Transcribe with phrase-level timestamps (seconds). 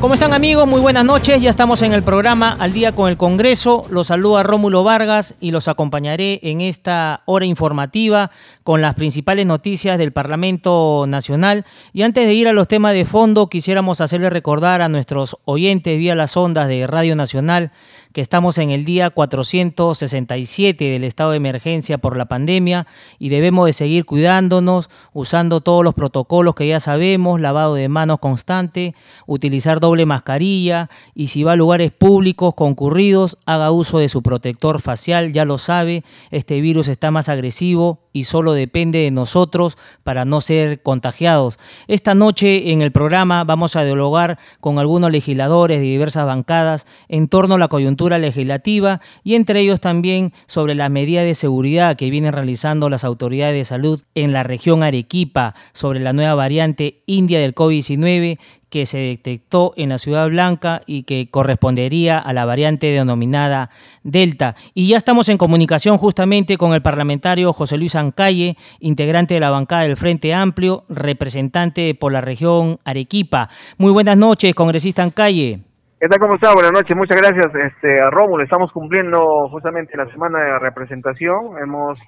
[0.00, 0.66] ¿Cómo están amigos?
[0.66, 1.42] Muy buenas noches.
[1.42, 3.84] Ya estamos en el programa Al día con el Congreso.
[3.90, 8.30] Los saluda Rómulo Vargas y los acompañaré en esta hora informativa
[8.70, 11.64] con las principales noticias del Parlamento Nacional.
[11.92, 15.98] Y antes de ir a los temas de fondo, quisiéramos hacerle recordar a nuestros oyentes
[15.98, 17.72] vía las ondas de Radio Nacional
[18.12, 22.86] que estamos en el día 467 del estado de emergencia por la pandemia
[23.18, 28.18] y debemos de seguir cuidándonos, usando todos los protocolos que ya sabemos, lavado de manos
[28.18, 28.94] constante,
[29.26, 34.80] utilizar doble mascarilla y si va a lugares públicos concurridos, haga uso de su protector
[34.80, 40.24] facial, ya lo sabe, este virus está más agresivo y solo depende de nosotros para
[40.24, 41.58] no ser contagiados.
[41.88, 47.28] Esta noche en el programa vamos a dialogar con algunos legisladores de diversas bancadas en
[47.28, 52.10] torno a la coyuntura legislativa y entre ellos también sobre las medidas de seguridad que
[52.10, 57.40] vienen realizando las autoridades de salud en la región Arequipa sobre la nueva variante india
[57.40, 58.38] del COVID-19
[58.70, 63.70] que se detectó en la Ciudad Blanca y que correspondería a la variante denominada
[64.02, 64.54] Delta.
[64.74, 69.50] Y ya estamos en comunicación justamente con el parlamentario José Luis Ancalle, integrante de la
[69.50, 73.48] bancada del Frente Amplio, representante por la región Arequipa.
[73.78, 75.60] Muy buenas noches, congresista Ancalle.
[76.00, 76.18] ¿Qué tal?
[76.18, 76.54] ¿Cómo está?
[76.54, 76.96] Buenas noches.
[76.96, 78.42] Muchas gracias este, Rómulo.
[78.42, 81.58] Estamos cumpliendo justamente la semana de representación.
[81.62, 81.98] Hemos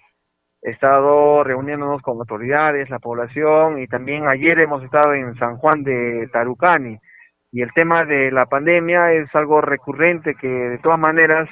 [0.63, 6.29] estado reuniéndonos con autoridades, la población y también ayer hemos estado en San Juan de
[6.33, 6.99] Tarucani.
[7.51, 11.49] Y el tema de la pandemia es algo recurrente que de todas maneras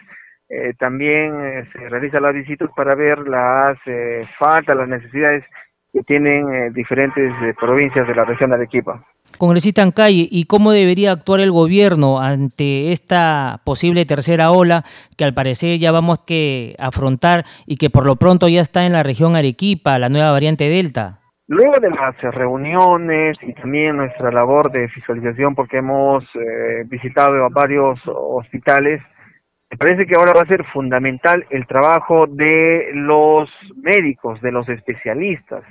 [0.49, 5.45] eh, también eh, se realiza las visitas para ver las eh, faltas, las necesidades
[5.93, 9.05] que tienen eh, diferentes eh, provincias de la región de Arequipa.
[9.39, 14.83] Congresista Ancay, ¿y cómo debería actuar el gobierno ante esta posible tercera ola
[15.17, 18.93] que al parecer ya vamos que afrontar y que por lo pronto ya está en
[18.93, 21.21] la región Arequipa, la nueva variante Delta?
[21.47, 27.49] Luego de las reuniones y también nuestra labor de fiscalización, porque hemos eh, visitado a
[27.49, 29.01] varios hospitales,
[29.71, 34.69] me parece que ahora va a ser fundamental el trabajo de los médicos, de los
[34.69, 35.65] especialistas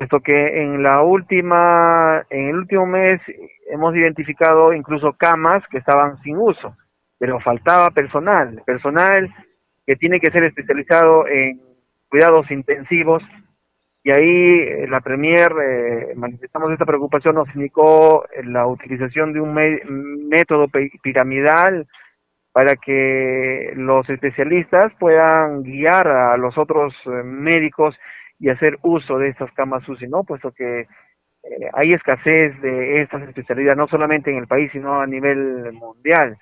[0.00, 3.20] puesto que en la última, en el último mes
[3.70, 6.74] hemos identificado incluso camas que estaban sin uso,
[7.18, 9.28] pero faltaba personal, personal
[9.86, 11.60] que tiene que ser especializado en
[12.08, 13.22] cuidados intensivos.
[14.02, 19.52] Y ahí eh, la Premier eh, manifestamos esta preocupación, nos indicó la utilización de un
[20.30, 20.68] método
[21.02, 21.86] piramidal
[22.52, 27.94] para que los especialistas puedan guiar a los otros eh, médicos
[28.40, 30.24] y hacer uso de estas camas UCI, ¿no?
[30.24, 35.06] Puesto que eh, hay escasez de estas especialidades no solamente en el país, sino a
[35.06, 36.38] nivel mundial.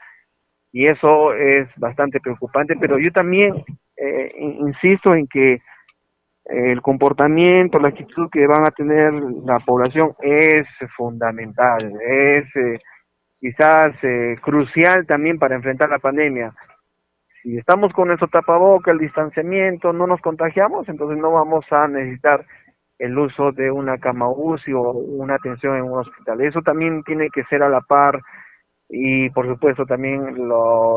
[0.72, 3.64] Y eso es bastante preocupante, pero yo también
[3.96, 5.60] eh, insisto en que
[6.44, 9.12] el comportamiento, la actitud que van a tener
[9.44, 10.66] la población es
[10.96, 12.78] fundamental, es eh,
[13.38, 13.92] quizás
[14.40, 16.54] crucial también para enfrentar la pandemia
[17.48, 22.44] si estamos con nuestro tapaboca, el distanciamiento, no nos contagiamos, entonces no vamos a necesitar
[22.98, 26.42] el uso de una cama UCI o una atención en un hospital.
[26.42, 28.20] Eso también tiene que ser a la par
[28.90, 30.46] y por supuesto también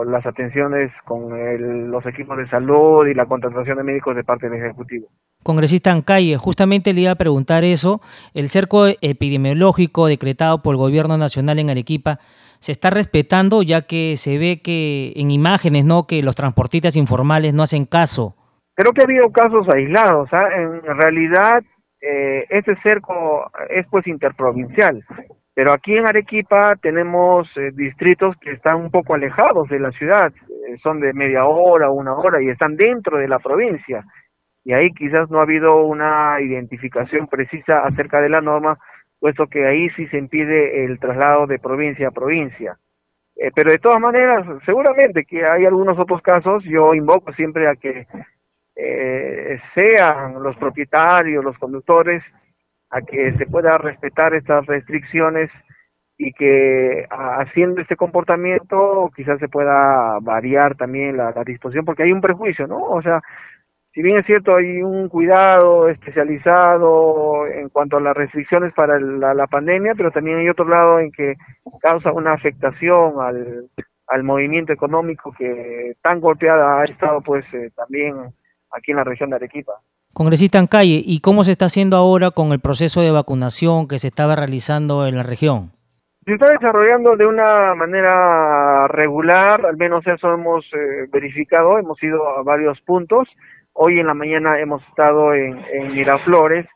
[0.08, 4.62] las atenciones con los equipos de salud y la contratación de médicos de parte del
[4.62, 5.08] Ejecutivo.
[5.44, 8.02] Congresista Ancalle, justamente le iba a preguntar eso,
[8.34, 12.20] el cerco epidemiológico decretado por el Gobierno Nacional en Arequipa,
[12.62, 16.06] se está respetando ya que se ve que en imágenes, ¿no?
[16.08, 18.36] Que los transportistas informales no hacen caso.
[18.76, 20.30] Creo que ha habido casos aislados.
[20.32, 20.48] ¿ah?
[20.56, 21.64] En realidad,
[22.02, 25.04] eh, este cerco es pues interprovincial.
[25.56, 30.32] Pero aquí en Arequipa tenemos eh, distritos que están un poco alejados de la ciudad,
[30.32, 34.06] eh, son de media hora, una hora y están dentro de la provincia.
[34.64, 38.78] Y ahí quizás no ha habido una identificación precisa acerca de la norma
[39.22, 42.78] puesto que ahí sí se impide el traslado de provincia a provincia.
[43.36, 47.76] Eh, pero de todas maneras, seguramente que hay algunos otros casos, yo invoco siempre a
[47.76, 48.08] que
[48.76, 52.24] eh, sean los propietarios, los conductores,
[52.90, 55.52] a que se pueda respetar estas restricciones
[56.18, 62.12] y que haciendo este comportamiento quizás se pueda variar también la, la disposición, porque hay
[62.12, 62.84] un prejuicio, ¿no?
[62.84, 63.22] O sea,
[63.94, 69.48] si bien es cierto hay un cuidado especializado en cuanto a las restricciones para la,
[69.48, 71.36] pandemia, pero también hay otro lado en que
[71.82, 73.70] causa una afectación al,
[74.08, 78.16] al movimiento económico que tan golpeada ha estado pues eh, también
[78.72, 79.74] aquí en la región de Arequipa.
[80.14, 84.00] Congresista en calle, ¿y cómo se está haciendo ahora con el proceso de vacunación que
[84.00, 85.72] se estaba realizando en la región?
[86.26, 92.28] Se está desarrollando de una manera regular, al menos eso hemos eh, verificado, hemos ido
[92.38, 93.28] a varios puntos.
[93.74, 96.68] Hoy en la mañana hemos estado en, Miraflores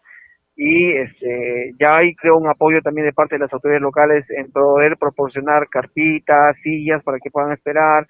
[0.55, 4.49] y este, ya hay creo un apoyo también de parte de las autoridades locales en
[4.51, 8.05] poder proporcionar carpitas, sillas para que puedan esperar,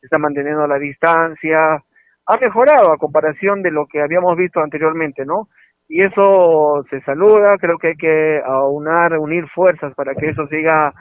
[0.00, 1.82] se está manteniendo la distancia,
[2.26, 5.48] ha mejorado a comparación de lo que habíamos visto anteriormente, ¿no?
[5.86, 10.94] Y eso se saluda, creo que hay que aunar, unir fuerzas para que eso siga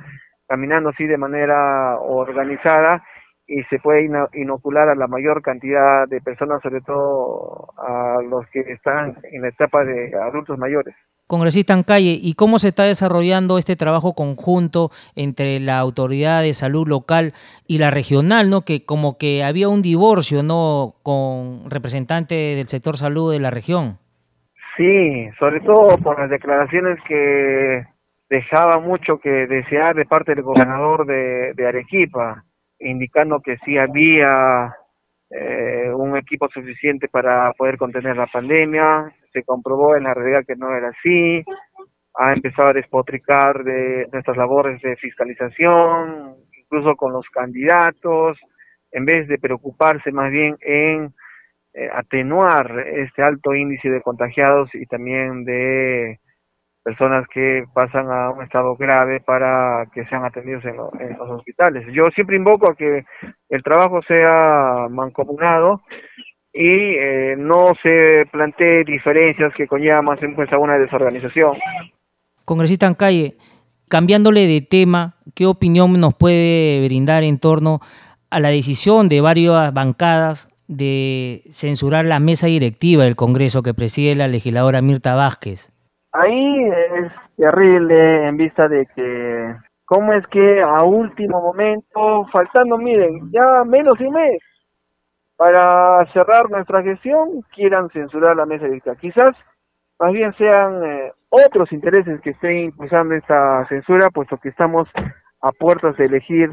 [0.48, 3.02] caminando así de manera organizada
[3.50, 8.60] y se puede inocular a la mayor cantidad de personas, sobre todo a los que
[8.60, 10.96] están en la etapa de adultos mayores.
[11.26, 16.54] Congresista en calle, ¿y cómo se está desarrollando este trabajo conjunto entre la autoridad de
[16.54, 17.34] salud local
[17.68, 18.62] y la regional, ¿no?
[18.62, 20.94] Que como que había un divorcio, ¿no?
[21.02, 23.98] Con representantes del sector salud de la región.
[24.78, 27.84] Sí, sobre todo por las declaraciones que
[28.30, 32.44] dejaba mucho que desear de parte del gobernador de Arequipa
[32.80, 34.76] indicando que sí había
[35.30, 39.14] eh, un equipo suficiente para poder contener la pandemia.
[39.32, 41.44] Se comprobó en la realidad que no era así.
[42.16, 48.38] Ha empezado a despotricar de nuestras labores de fiscalización, incluso con los candidatos,
[48.92, 51.14] en vez de preocuparse más bien en
[51.74, 56.20] eh, atenuar este alto índice de contagiados y también de
[56.84, 61.86] personas que pasan a un estado grave para que sean atendidos en, los hospitales.
[61.94, 63.04] Yo siempre invoco a que
[63.50, 65.82] el trabajo sea mancomunado
[66.54, 71.58] y eh, no se plantee diferencias que conllevan más en cuenta una desorganización.
[72.46, 73.38] Congresista en calle,
[73.88, 77.80] cambiándole de tema, ¿qué opinión nos puede brindar en torno
[78.32, 84.16] a la decisión de varias bancadas de censurar la mesa directiva del Congreso que preside
[84.16, 85.72] la legisladora Mirta Vázquez?
[86.12, 93.32] Ahí es terrible en vista de que, ¿cómo es que a último momento, faltando, miren,
[93.32, 94.42] ya menos de un mes
[95.38, 98.96] para cerrar nuestra gestión, quieran censurar la mesa directa?
[98.96, 99.36] Quizás
[100.00, 104.90] más bien sean eh, otros intereses que estén impulsando esta censura, puesto que estamos
[105.42, 106.50] a puertas de elegir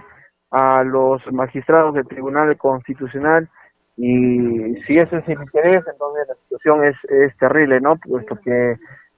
[0.50, 3.48] a los magistrados del Tribunal Constitucional
[3.96, 7.96] y si ese es el interés, entonces la situación es, es terrible, ¿no?
[7.96, 8.76] Puesto que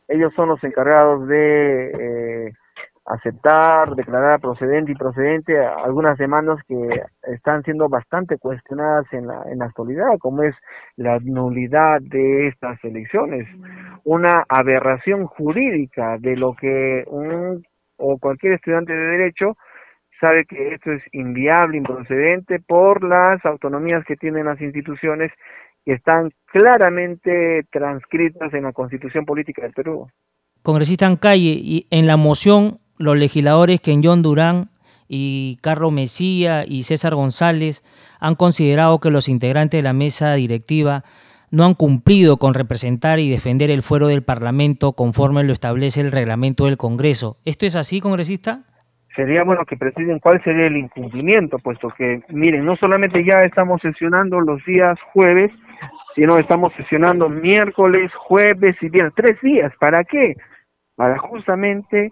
[0.08, 2.52] ellos son los encargados de eh,
[3.08, 9.58] aceptar, declarar procedente y procedente algunas demandas que están siendo bastante cuestionadas en la, en
[9.58, 10.54] la actualidad, como es
[10.96, 13.46] la nulidad de estas elecciones,
[14.04, 17.62] una aberración jurídica de lo que un
[18.00, 19.56] o cualquier estudiante de derecho
[20.20, 25.32] sabe que esto es inviable, improcedente por las autonomías que tienen las instituciones
[25.84, 30.08] que están claramente transcritas en la Constitución Política del Perú.
[30.62, 34.70] Congresista en calle, y en la moción, los legisladores John Durán
[35.08, 37.82] y Carlos Mesía y César González
[38.20, 41.02] han considerado que los integrantes de la mesa directiva
[41.50, 46.12] no han cumplido con representar y defender el fuero del Parlamento conforme lo establece el
[46.12, 47.38] reglamento del Congreso.
[47.44, 48.64] ¿Esto es así, congresista?
[49.16, 53.80] Sería bueno que precisen cuál sería el incumplimiento, puesto que, miren, no solamente ya estamos
[53.80, 55.50] sesionando los días jueves,
[56.18, 59.72] si no estamos sesionando miércoles, jueves y viernes, tres días.
[59.78, 60.34] ¿Para qué?
[60.96, 62.10] Para justamente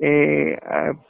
[0.00, 0.58] eh,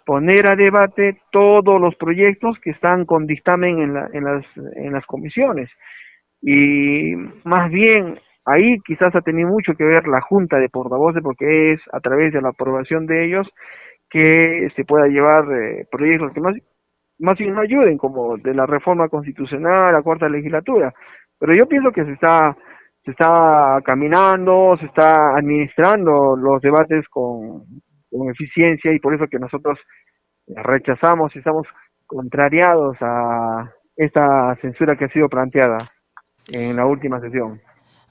[0.05, 5.71] poner a debate todos los proyectos que están con dictamen en, la, en, las, comisiones.
[6.41, 11.75] Y más bien ahí quizás ha tenido mucho que ver la Junta de Portavoces porque
[11.75, 13.49] es a través de la aprobación de ellos
[14.11, 16.57] que se pueda llevar eh, proyectos que más,
[17.21, 20.93] más bien no ayuden, como de la reforma constitucional, la cuarta legislatura.
[21.43, 22.57] Pero yo pienso que se está
[23.05, 27.65] se está caminando, se está administrando los debates con,
[28.09, 29.77] con eficiencia y por eso que nosotros
[30.47, 31.67] rechazamos y estamos
[32.07, 35.91] contrariados a esta censura que ha sido planteada
[36.53, 37.61] en la última sesión.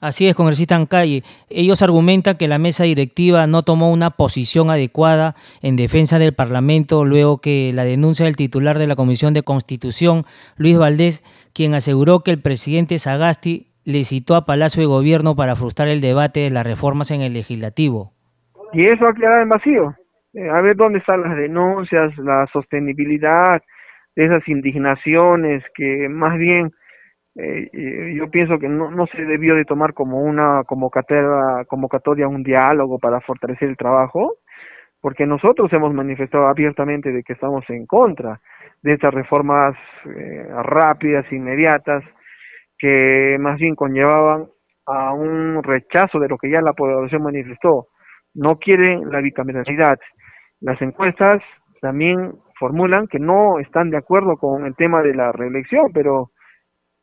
[0.02, 1.22] Así es, congresista en calle.
[1.48, 7.04] Ellos argumentan que la mesa directiva no tomó una posición adecuada en defensa del Parlamento
[7.04, 10.24] luego que la denuncia del titular de la Comisión de Constitución,
[10.56, 11.22] Luis Valdés,
[11.54, 16.00] quien aseguró que el presidente Sagasti le citó a Palacio de Gobierno para frustrar el
[16.00, 18.10] debate de las reformas en el legislativo.
[18.72, 19.94] Y eso ha en vacío.
[20.34, 23.62] Eh, a ver dónde están las denuncias, la sostenibilidad
[24.16, 26.72] de esas indignaciones que más bien
[27.34, 32.42] eh, yo pienso que no, no se debió de tomar como una convocatoria, convocatoria un
[32.42, 34.34] diálogo para fortalecer el trabajo,
[35.00, 38.38] porque nosotros hemos manifestado abiertamente de que estamos en contra
[38.82, 39.74] de estas reformas
[40.06, 42.04] eh, rápidas, inmediatas,
[42.78, 44.46] que más bien conllevaban
[44.86, 47.86] a un rechazo de lo que ya la población manifestó.
[48.34, 49.98] No quieren la bicameralidad.
[50.60, 51.42] Las encuestas
[51.80, 56.30] también formulan que no están de acuerdo con el tema de la reelección, pero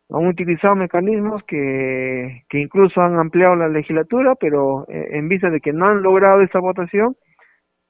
[0.10, 5.60] han utilizado mecanismos que, que incluso han ampliado la legislatura, pero eh, en vista de
[5.60, 7.16] que no han logrado esta votación,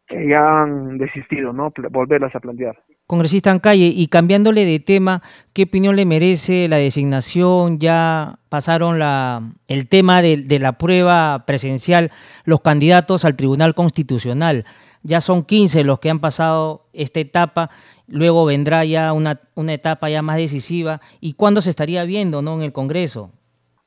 [0.09, 1.71] eh, ya han desistido, ¿no?
[1.91, 2.75] Volverlas a plantear.
[3.05, 5.21] Congresista Ancalle, y cambiándole de tema,
[5.53, 7.79] ¿qué opinión le merece la designación?
[7.79, 12.11] Ya pasaron la, el tema de, de la prueba presencial
[12.43, 14.65] los candidatos al Tribunal Constitucional.
[15.01, 17.69] Ya son 15 los que han pasado esta etapa
[18.11, 20.99] luego vendrá ya una, una etapa ya más decisiva.
[21.21, 22.55] ¿Y cuándo se estaría viendo ¿no?
[22.55, 23.31] en el Congreso?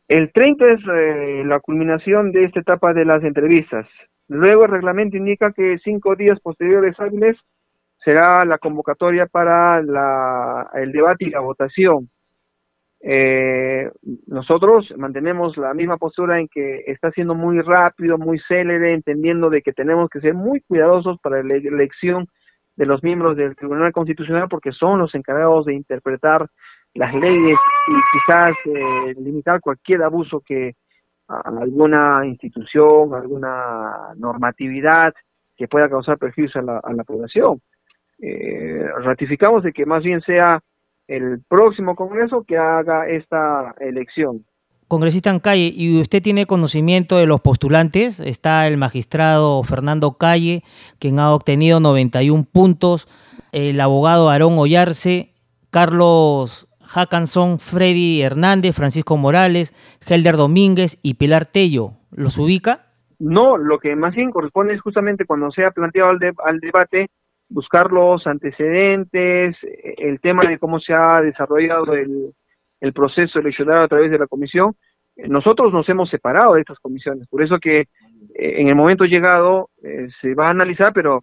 [0.09, 3.87] El 30 es eh, la culminación de esta etapa de las entrevistas.
[4.29, 7.37] Luego el reglamento indica que cinco días posteriores hábiles
[8.05, 12.09] será la convocatoria para la, el debate y la votación.
[13.05, 13.91] Eh,
[14.26, 19.61] nosotros mantenemos la misma postura en que está siendo muy rápido, muy célere, entendiendo de
[19.62, 22.26] que tenemos que ser muy cuidadosos para la elección
[22.76, 26.49] de los miembros del Tribunal Constitucional porque son los encargados de interpretar
[26.95, 30.75] las leyes y quizás eh, limitar cualquier abuso que
[31.26, 35.14] alguna institución, alguna normatividad
[35.57, 37.61] que pueda causar perjuicio a la, población.
[38.21, 40.61] Eh, ratificamos de que más bien sea
[41.09, 44.45] el próximo Congreso que haga esta elección.
[44.93, 48.21] Congresista Calle, ¿y usted tiene conocimiento de los postulantes?
[48.21, 50.65] Está el magistrado Fernando Calle,
[50.99, 53.09] quien ha obtenido 91 puntos,
[53.53, 55.31] el abogado Aarón Ollarse,
[55.71, 59.73] Carlos Hackanson, Freddy Hernández, Francisco Morales,
[60.07, 61.93] Helder Domínguez y Pilar Tello.
[62.11, 62.85] ¿Los ubica?
[63.19, 67.09] No, lo que más bien corresponde es justamente cuando se ha planteado al, al debate
[67.49, 69.57] buscar los antecedentes,
[69.97, 72.35] el tema de cómo se ha desarrollado el,
[72.83, 74.75] el proceso electoral a través de la comisión,
[75.17, 77.29] eh, nosotros nos hemos separado de estas comisiones.
[77.29, 77.87] Por eso que eh,
[78.35, 81.23] en el momento llegado eh, se va a analizar, pero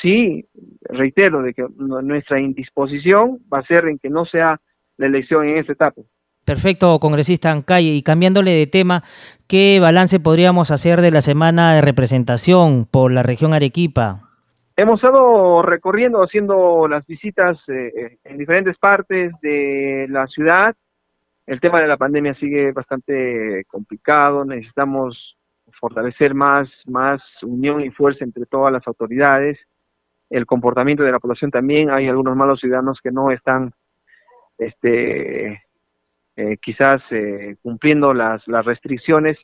[0.00, 0.46] sí,
[0.82, 4.58] reitero, de que nuestra indisposición va a ser en que no sea
[4.96, 6.00] la elección en esta etapa.
[6.46, 7.92] Perfecto, congresista Ancalle.
[7.92, 9.02] Y cambiándole de tema,
[9.46, 14.30] ¿qué balance podríamos hacer de la semana de representación por la región Arequipa?
[14.76, 20.74] Hemos estado recorriendo, haciendo las visitas en diferentes partes de la ciudad,
[21.46, 25.36] el tema de la pandemia sigue bastante complicado, necesitamos
[25.80, 29.58] fortalecer más, más unión y fuerza entre todas las autoridades,
[30.30, 33.72] el comportamiento de la población también, hay algunos malos ciudadanos que no están
[34.58, 35.62] este
[36.36, 39.38] eh, quizás eh, cumpliendo las, restricciones.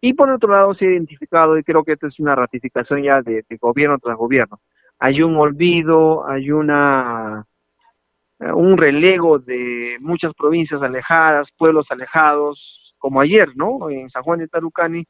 [0.00, 3.20] Y por otro lado se ha identificado y creo que esto es una ratificación ya
[3.22, 4.60] de gobierno tras gobierno
[5.00, 7.44] hay un olvido hay una
[8.40, 13.90] un relego de muchas provincias alejadas, pueblos alejados, como ayer, ¿no?
[13.90, 15.04] En San Juan de Tarucani,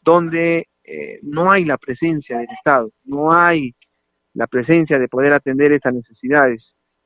[0.00, 3.74] donde eh, no hay la presencia del Estado, no hay
[4.34, 6.64] la presencia de poder atender estas necesidades.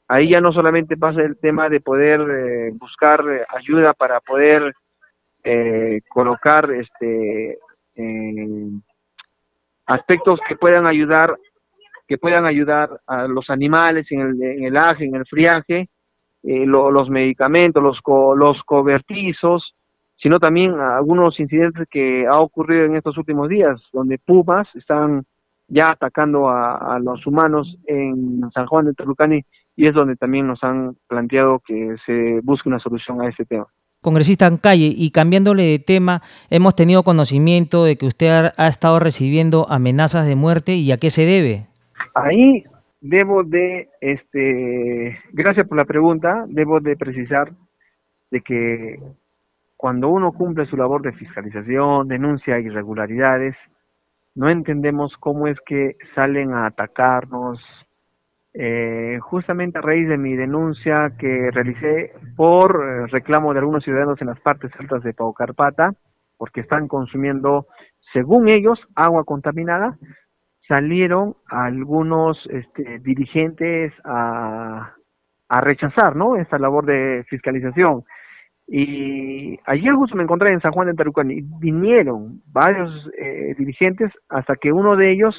[0.09, 4.73] Ahí ya no solamente pasa el tema de poder eh, buscar ayuda para poder
[6.09, 7.57] colocar este
[9.87, 11.37] aspectos que puedan ayudar
[12.07, 15.89] que puedan ayudar a los animales en el, en el aje, en el friaje,
[16.43, 17.99] eh, los medicamentos, los,
[18.37, 19.75] los cobertizos,
[20.17, 25.25] sino también algunos incidentes que ha ocurrido en estos últimos días, donde pumas están
[25.69, 29.45] ya atacando a, los humanos en San Juan de Tolucani
[29.75, 33.67] y es donde también nos han planteado que se busque una solución a este tema.
[34.01, 39.67] Congresista Calle, y cambiándole de tema, hemos tenido conocimiento de que usted ha estado recibiendo
[39.69, 41.67] amenazas de muerte y a qué se debe.
[42.17, 42.65] Ahí
[43.03, 47.53] debo de, este, gracias por la pregunta, debo de precisar
[48.31, 48.99] de que
[49.77, 53.55] cuando uno cumple su labor de fiscalización, denuncia irregularidades,
[54.35, 57.61] no entendemos cómo es que salen a atacarnos.
[58.55, 64.19] Eh, justamente a raíz de mi denuncia que realicé por eh, reclamo de algunos ciudadanos
[64.23, 65.93] en las partes altas de Paucarpata,
[66.39, 67.67] porque están consumiendo,
[68.15, 69.99] según ellos, agua contaminada,
[70.69, 74.93] salieron algunos este, dirigentes a,
[75.49, 76.37] a rechazar ¿no?
[76.37, 78.05] esta labor de fiscalización.
[78.69, 84.11] Y ayer justo me encontré en San Juan de Tarucán y vinieron varios eh, dirigentes
[84.29, 85.35] hasta que uno de ellos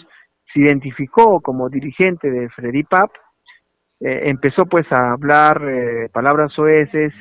[0.54, 3.12] se identificó como dirigente de Freddy Pap,
[4.00, 7.14] eh, empezó pues a hablar eh, palabras oeces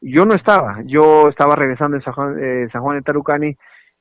[0.00, 3.56] Yo no estaba, yo estaba regresando de San Juan, eh, San Juan de Tarucani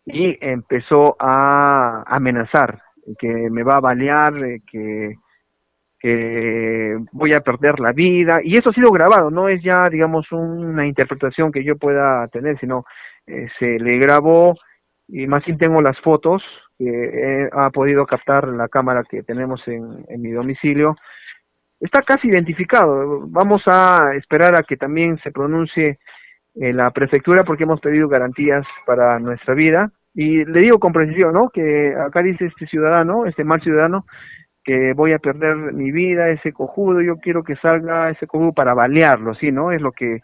[0.06, 2.82] y empezó a amenazar
[3.18, 5.16] que me va a balear, eh, que,
[6.00, 8.42] que voy a perder la vida.
[8.44, 12.60] Y eso ha sido grabado, no es ya, digamos, una interpretación que yo pueda tener,
[12.60, 12.86] sino
[13.28, 14.56] eh, se le grabó
[15.08, 16.44] y más bien tengo las fotos
[16.78, 20.96] que ha podido captar la cámara que tenemos en, en mi domicilio
[21.80, 23.26] está casi identificado.
[23.28, 26.00] Vamos a esperar a que también se pronuncie
[26.56, 29.92] la prefectura porque hemos pedido garantías para nuestra vida.
[30.22, 31.48] Y le digo con precisión, ¿no?
[31.48, 34.06] Que acá dice este ciudadano, este mal ciudadano,
[34.66, 38.74] que voy a perder mi vida, ese cojudo, yo quiero que salga ese cojudo para
[38.74, 39.50] balearlo, ¿sí?
[39.50, 39.72] ¿No?
[39.72, 40.20] Es lo que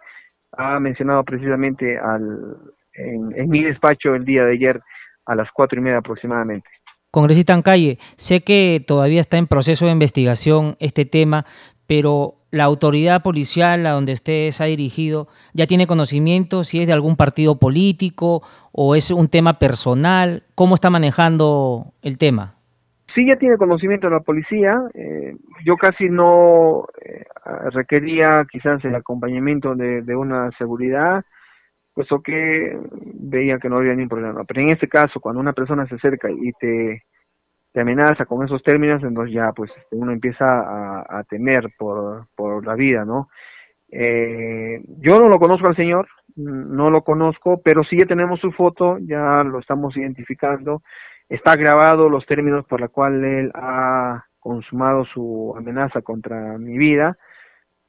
[0.51, 2.57] ha mencionado precisamente al,
[2.93, 4.81] en, mi despacho el día de ayer
[5.27, 6.67] a las cuatro y media aproximadamente.
[7.09, 11.45] Congresista Ancalle, sé que todavía está en proceso de investigación este tema,
[11.87, 16.87] pero la autoridad policial a donde usted se ha dirigido ya tiene conocimiento si es
[16.87, 20.43] de algún partido político o es un tema personal.
[20.55, 22.53] ¿Cómo está manejando el tema?
[23.13, 24.81] Sí, ya tiene conocimiento la policía.
[24.93, 27.25] Eh, yo casi no eh,
[27.71, 31.23] requería quizás el acompañamiento de, de una seguridad
[31.95, 32.77] puesto que
[33.13, 34.43] veía que no había ningún problema.
[34.43, 37.03] Pero en este caso, cuando una persona se acerca y te,
[37.81, 42.75] amenaza con esos términos, entonces ya pues este, uno empieza a, temer por, por la
[42.75, 43.29] vida, ¿no?
[43.91, 48.51] Eh, yo no lo conozco al señor, no lo conozco, pero sí ya tenemos su
[48.51, 50.81] foto, ya lo estamos identificando,
[51.29, 57.17] está grabado los términos por los cuales él ha consumado su amenaza contra mi vida,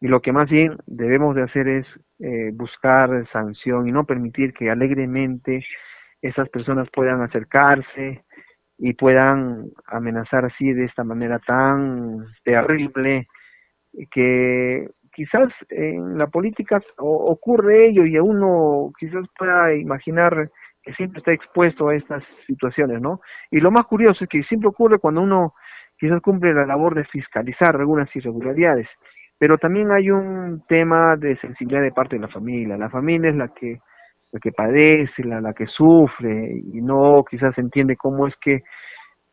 [0.01, 1.87] y lo que más bien debemos de hacer es
[2.19, 5.65] eh, buscar sanción y no permitir que alegremente
[6.21, 8.25] esas personas puedan acercarse
[8.79, 13.29] y puedan amenazar así de esta manera tan terrible
[14.11, 20.51] que quizás en la política ocurre ello y a uno quizás pueda imaginar
[20.83, 23.21] que siempre está expuesto a estas situaciones, ¿no?
[23.51, 25.55] Y lo más curioso es que siempre ocurre cuando uno
[25.99, 28.87] quizás cumple la labor de fiscalizar algunas irregularidades
[29.39, 32.77] pero también hay un tema de sensibilidad de parte de la familia.
[32.77, 33.81] La familia es la que
[34.37, 38.63] la que padece, la, la que sufre y no quizás entiende cómo es que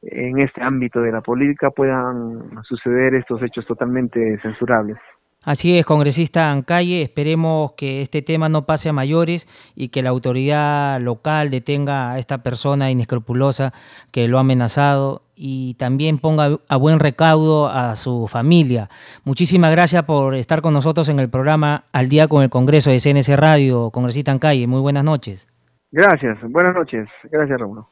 [0.01, 4.97] en este ámbito de la política puedan suceder estos hechos totalmente censurables.
[5.45, 10.09] Así es, congresista Ancalle, esperemos que este tema no pase a mayores y que la
[10.09, 13.73] autoridad local detenga a esta persona inescrupulosa
[14.13, 18.89] que lo ha amenazado y también ponga a buen recaudo a su familia.
[19.23, 22.99] Muchísimas gracias por estar con nosotros en el programa Al Día con el Congreso de
[22.99, 24.67] CNC Radio, congresista Ancalle.
[24.67, 25.47] Muy buenas noches.
[25.91, 27.07] Gracias, buenas noches.
[27.31, 27.83] Gracias, Raúl.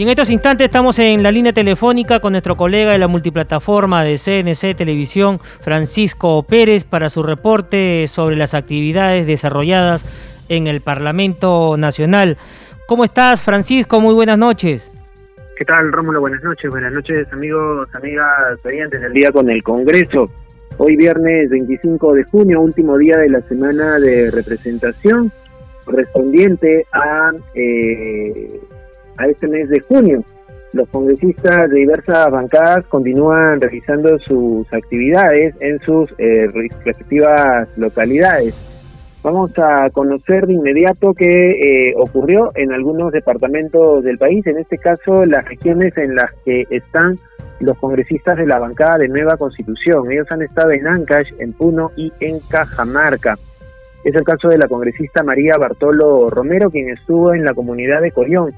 [0.00, 4.02] Y en estos instantes estamos en la línea telefónica con nuestro colega de la multiplataforma
[4.02, 10.06] de CNC Televisión, Francisco Pérez, para su reporte sobre las actividades desarrolladas
[10.50, 12.36] en el Parlamento Nacional.
[12.86, 14.00] ¿Cómo estás, Francisco?
[14.00, 14.92] Muy buenas noches.
[15.56, 16.20] ¿Qué tal, Rómulo?
[16.20, 16.70] Buenas noches.
[16.70, 18.28] Buenas noches, amigos, amigas,
[18.64, 20.30] oyentes del día con el Congreso.
[20.76, 25.30] Hoy viernes 25 de junio, último día de la semana de representación
[25.84, 28.60] correspondiente a eh,
[29.18, 30.24] a este mes de junio.
[30.72, 36.46] Los congresistas de diversas bancadas continúan realizando sus actividades en sus eh,
[36.84, 38.54] respectivas localidades.
[39.22, 44.78] Vamos a conocer de inmediato qué eh, ocurrió en algunos departamentos del país, en este
[44.78, 47.18] caso las regiones en las que están
[47.60, 50.10] los congresistas de la bancada de Nueva Constitución.
[50.10, 53.36] Ellos han estado en Ancash, en Puno y en Cajamarca.
[54.04, 58.12] Es el caso de la congresista María Bartolo Romero, quien estuvo en la comunidad de
[58.12, 58.54] Corión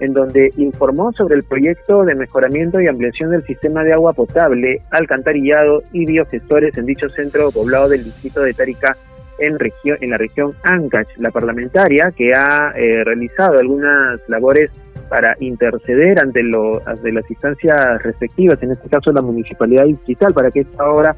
[0.00, 4.80] en donde informó sobre el proyecto de mejoramiento y ampliación del sistema de agua potable,
[4.90, 8.96] alcantarillado y biogestores en dicho centro poblado del distrito de Tarica
[9.40, 11.08] en, la región Ancash.
[11.16, 14.70] La parlamentaria, que ha eh, realizado algunas labores
[15.08, 20.50] para interceder ante, lo, ante las instancias respectivas, en este caso la municipalidad distrital, para
[20.50, 21.16] que esta obra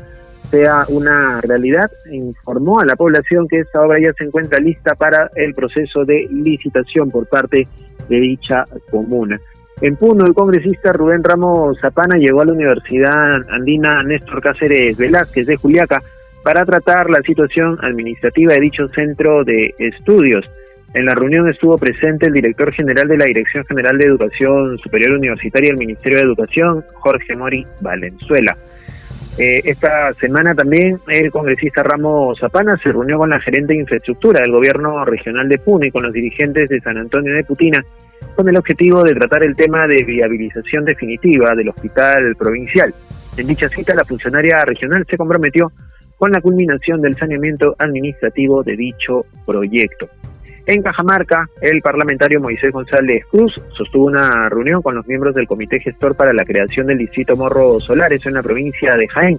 [0.51, 5.31] sea una realidad, informó a la población que esta obra ya se encuentra lista para
[5.35, 7.67] el proceso de licitación por parte
[8.09, 9.41] de dicha comuna.
[9.81, 15.47] En Puno, el congresista Rubén Ramos Zapana llegó a la Universidad Andina Néstor Cáceres Velázquez
[15.47, 16.01] de Juliaca
[16.43, 20.49] para tratar la situación administrativa de dicho centro de estudios.
[20.95, 25.17] En la reunión estuvo presente el director general de la Dirección General de Educación Superior
[25.17, 28.57] Universitaria del Ministerio de Educación, Jorge Mori Valenzuela.
[29.39, 34.41] Eh, esta semana también el congresista Ramos Zapana se reunió con la gerente de infraestructura
[34.43, 37.83] del gobierno regional de Puno y con los dirigentes de San Antonio de Putina
[38.37, 42.95] con el objetivo de tratar el tema de viabilización definitiva del hospital provincial.
[43.37, 45.73] En dicha cita, la funcionaria regional se comprometió
[46.17, 50.09] con la culminación del saneamiento administrativo de dicho proyecto.
[50.65, 55.81] En Cajamarca, el parlamentario Moisés González Cruz sostuvo una reunión con los miembros del comité
[55.81, 59.39] gestor para la creación del distrito Morro Solares en la provincia de Jaén,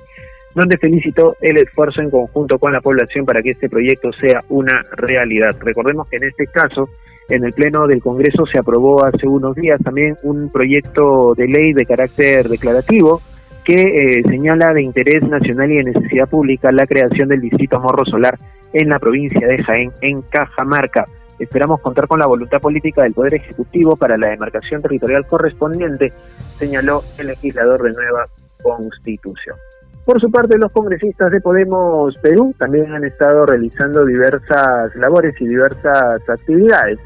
[0.54, 4.82] donde felicitó el esfuerzo en conjunto con la población para que este proyecto sea una
[4.98, 5.56] realidad.
[5.62, 6.90] Recordemos que en este caso,
[7.30, 11.72] en el Pleno del Congreso se aprobó hace unos días también un proyecto de ley
[11.72, 13.22] de carácter declarativo
[13.64, 18.06] que eh, señala de interés nacional y de necesidad pública la creación del distrito Morro
[18.06, 18.38] Solar
[18.74, 21.06] en la provincia de Jaén, en Cajamarca.
[21.40, 26.14] Esperamos contar con la voluntad política del Poder Ejecutivo para la demarcación territorial correspondiente,
[26.58, 28.26] señaló el legislador de nueva
[28.62, 29.56] Constitución.
[30.06, 35.48] Por su parte, los congresistas de Podemos Perú también han estado realizando diversas labores y
[35.48, 37.00] diversas actividades.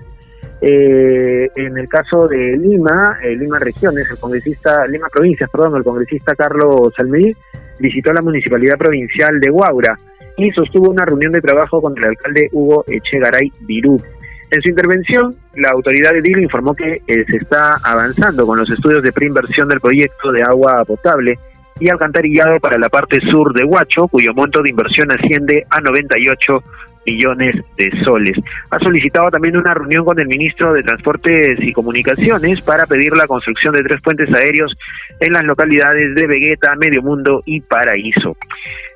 [0.60, 5.84] Eh, en el caso de Lima, eh, Lima Regiones, el congresista, Lima Provincias, perdón, el
[5.84, 7.38] congresista Carlos Almeida
[7.80, 9.96] visitó la municipalidad provincial de Guaura
[10.36, 14.02] y sostuvo una reunión de trabajo con el alcalde Hugo Echegaray Virú.
[14.50, 18.70] En su intervención, la autoridad de DIL informó que eh, se está avanzando con los
[18.70, 21.38] estudios de preinversión del proyecto de agua potable
[21.80, 26.64] y alcantarillado para la parte sur de Huacho, cuyo monto de inversión asciende a 98
[27.06, 28.38] millones de soles.
[28.70, 33.26] Ha solicitado también una reunión con el ministro de Transportes y Comunicaciones para pedir la
[33.26, 34.76] construcción de tres puentes aéreos
[35.20, 38.36] en las localidades de Vegueta, Medio Mundo y Paraíso.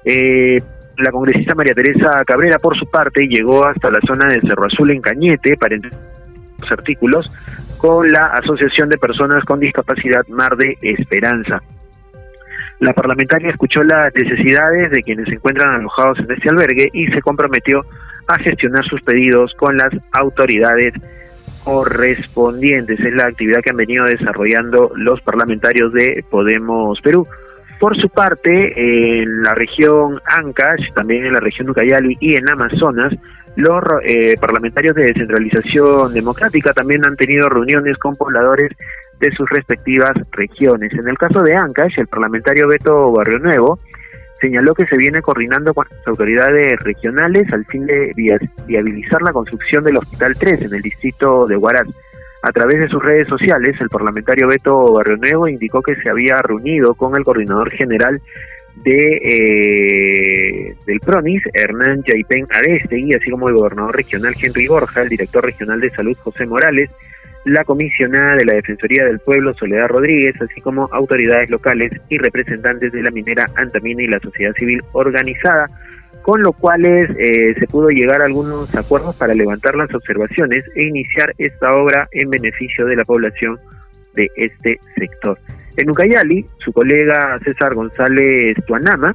[0.04, 0.62] Eh,
[0.98, 4.92] la congresista María Teresa Cabrera, por su parte, llegó hasta la zona del Cerro Azul
[4.92, 7.32] en Cañete para los artículos
[7.78, 11.62] con la Asociación de Personas con Discapacidad Mar de Esperanza.
[12.82, 17.22] La parlamentaria escuchó las necesidades de quienes se encuentran alojados en este albergue y se
[17.22, 17.86] comprometió
[18.28, 20.96] a gestionar sus pedidos con las autoridades
[21.64, 23.00] correspondientes.
[23.00, 27.28] Es la actividad que han venido desarrollando los parlamentarios de Podemos Perú.
[27.80, 33.14] Por su parte, en la región Ancash, también en la región Ucayali y en Amazonas,
[33.56, 38.72] los eh, parlamentarios de descentralización democrática también han tenido reuniones con pobladores
[39.20, 40.92] de sus respectivas regiones.
[40.94, 43.80] En el caso de Ancash, el parlamentario Beto Barrio Nuevo
[44.40, 48.12] señaló que se viene coordinando con las autoridades regionales al fin de
[48.66, 51.88] viabilizar la construcción del Hospital 3 en el distrito de Huaraz.
[52.44, 56.42] A través de sus redes sociales, el parlamentario Beto Barrio Nuevo indicó que se había
[56.42, 58.20] reunido con el coordinador general
[58.76, 65.10] de eh, del PRONIS, Hernán Yaipen Arestegui, así como el gobernador regional Henry Borja, el
[65.10, 66.90] director regional de salud José Morales,
[67.46, 72.92] la comisionada de la Defensoría del Pueblo Soledad Rodríguez, así como autoridades locales y representantes
[72.92, 75.68] de la minera Antamina y la sociedad civil organizada,
[76.22, 80.86] con lo cual eh, se pudo llegar a algunos acuerdos para levantar las observaciones e
[80.86, 83.58] iniciar esta obra en beneficio de la población
[84.14, 85.40] de este sector.
[85.78, 89.14] En Ucayali, su colega César González Tuanama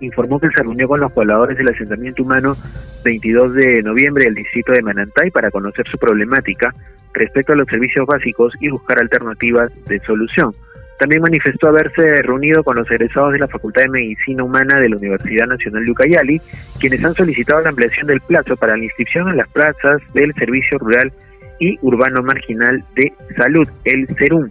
[0.00, 2.56] informó que se reunió con los pobladores del asentamiento humano
[3.04, 6.74] 22 de noviembre del distrito de Manantay para conocer su problemática
[7.12, 10.52] respecto a los servicios básicos y buscar alternativas de solución.
[10.98, 14.96] También manifestó haberse reunido con los egresados de la Facultad de Medicina Humana de la
[14.96, 16.40] Universidad Nacional de Ucayali,
[16.78, 20.78] quienes han solicitado la ampliación del plazo para la inscripción en las plazas del Servicio
[20.78, 21.12] Rural
[21.58, 24.50] y Urbano Marginal de Salud, el CERUM.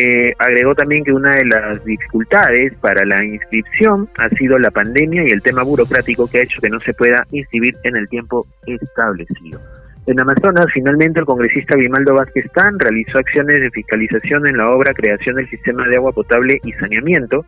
[0.00, 5.24] Eh, agregó también que una de las dificultades para la inscripción ha sido la pandemia
[5.26, 8.46] y el tema burocrático que ha hecho que no se pueda inscribir en el tiempo
[8.64, 9.60] establecido.
[10.06, 14.94] En Amazonas, finalmente, el congresista Grimaldo Vázquez Tan realizó acciones de fiscalización en la obra
[14.94, 17.44] Creación del Sistema de Agua Potable y Saneamiento,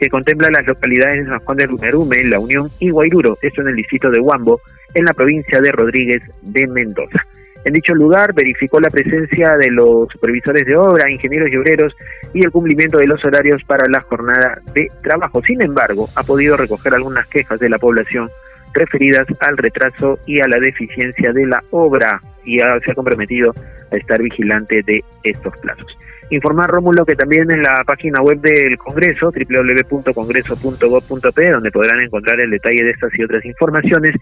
[0.00, 3.68] que contempla las localidades de San Juan de Rumerume, La Unión y Guairuro, esto en
[3.68, 4.60] el distrito de Huambo,
[4.92, 7.24] en la provincia de Rodríguez de Mendoza.
[7.64, 11.94] En dicho lugar verificó la presencia de los supervisores de obra, ingenieros y obreros
[12.34, 15.40] y el cumplimiento de los horarios para la jornada de trabajo.
[15.46, 18.28] Sin embargo, ha podido recoger algunas quejas de la población
[18.72, 23.54] referidas al retraso y a la deficiencia de la obra y se ha comprometido
[23.92, 25.96] a estar vigilante de estos plazos.
[26.30, 32.48] Informar, Rómulo, que también en la página web del Congreso, www.congreso.gov.p, donde podrán encontrar el
[32.50, 34.16] detalle de estas y otras informaciones,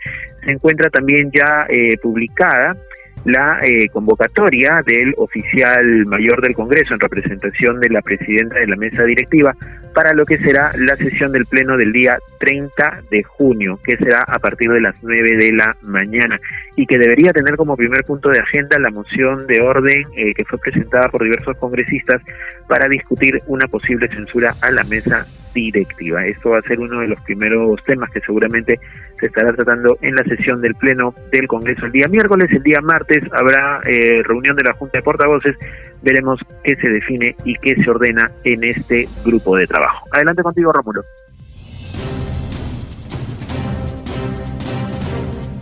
[0.44, 2.76] se encuentra también ya eh, publicada
[3.24, 8.76] la eh, convocatoria del oficial mayor del Congreso en representación de la presidenta de la
[8.76, 9.54] mesa directiva
[9.94, 14.20] para lo que será la sesión del Pleno del día 30 de junio, que será
[14.26, 16.40] a partir de las 9 de la mañana
[16.76, 20.44] y que debería tener como primer punto de agenda la moción de orden eh, que
[20.44, 22.22] fue presentada por diversos congresistas
[22.68, 26.24] para discutir una posible censura a la mesa directiva.
[26.26, 28.80] Esto va a ser uno de los primeros temas que seguramente
[29.18, 32.50] se estará tratando en la sesión del Pleno del Congreso el día miércoles.
[32.50, 35.56] El día martes habrá eh, reunión de la Junta de Portavoces.
[36.02, 40.06] Veremos qué se define y qué se ordena en este grupo de trabajo.
[40.12, 41.02] Adelante contigo, Rómulo.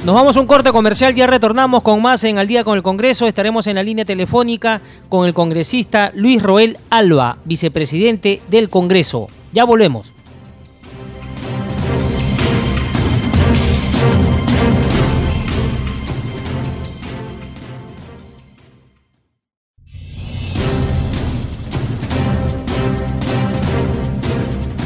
[0.04, 2.82] Nos vamos a un corte comercial, ya retornamos con más en Al día con el
[2.82, 3.26] Congreso.
[3.26, 9.28] Estaremos en la línea telefónica con el congresista Luis Roel Alba, vicepresidente del Congreso.
[9.52, 10.12] Ya volvemos.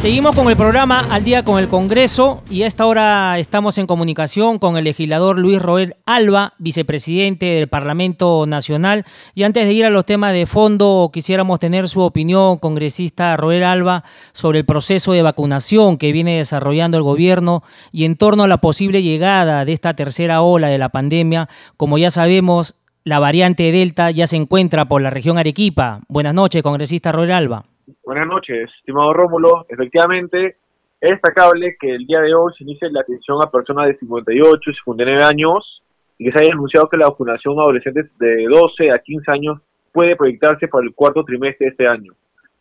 [0.03, 3.87] Seguimos con el programa Al día con el Congreso y a esta hora estamos en
[3.87, 9.05] comunicación con el legislador Luis Roel Alba, vicepresidente del Parlamento Nacional.
[9.37, 13.63] Y antes de ir a los temas de fondo, quisiéramos tener su opinión, congresista Roel
[13.63, 17.63] Alba, sobre el proceso de vacunación que viene desarrollando el gobierno
[17.93, 21.49] y en torno a la posible llegada de esta tercera ola de la pandemia.
[21.77, 26.01] Como ya sabemos, la variante Delta ya se encuentra por la región Arequipa.
[26.09, 27.67] Buenas noches, congresista Roel Alba.
[28.05, 29.67] Buenas noches, estimado Rómulo.
[29.69, 30.57] Efectivamente,
[31.01, 34.71] es destacable que el día de hoy se inicie la atención a personas de 58
[34.71, 35.83] y 59 años
[36.17, 39.61] y que se haya anunciado que la vacunación a adolescentes de 12 a 15 años
[39.91, 42.13] puede proyectarse para el cuarto trimestre de este año.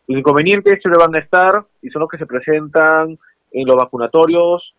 [0.08, 3.16] Los inconvenientes le van a estar y son los que se presentan
[3.52, 4.74] en los vacunatorios,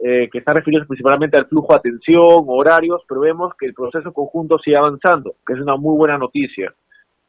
[0.00, 4.12] eh, que están referidos principalmente al flujo de atención, horarios, pero vemos que el proceso
[4.12, 6.74] conjunto sigue avanzando, que es una muy buena noticia.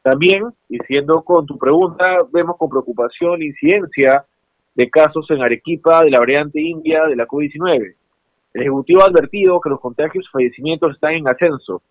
[0.06, 4.24] También, y siendo con tu pregunta, vemos con preocupación la incidencia
[4.76, 7.96] de casos en Arequipa de la variante india de la COVID-19.
[8.54, 11.82] El Ejecutivo ha advertido que los contagios y fallecimientos están en ascenso.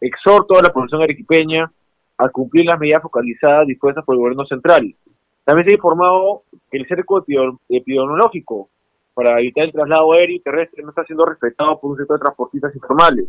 [0.00, 1.68] Exhorto a la población arequipeña
[2.16, 4.94] a cumplir las medidas focalizadas dispuestas por el gobierno central.
[5.44, 7.24] También se ha informado que el cerco
[7.68, 8.68] epidemiológico
[9.14, 12.22] para evitar el traslado aéreo y terrestre no está siendo respetado por un sector de
[12.22, 13.26] transportistas informales.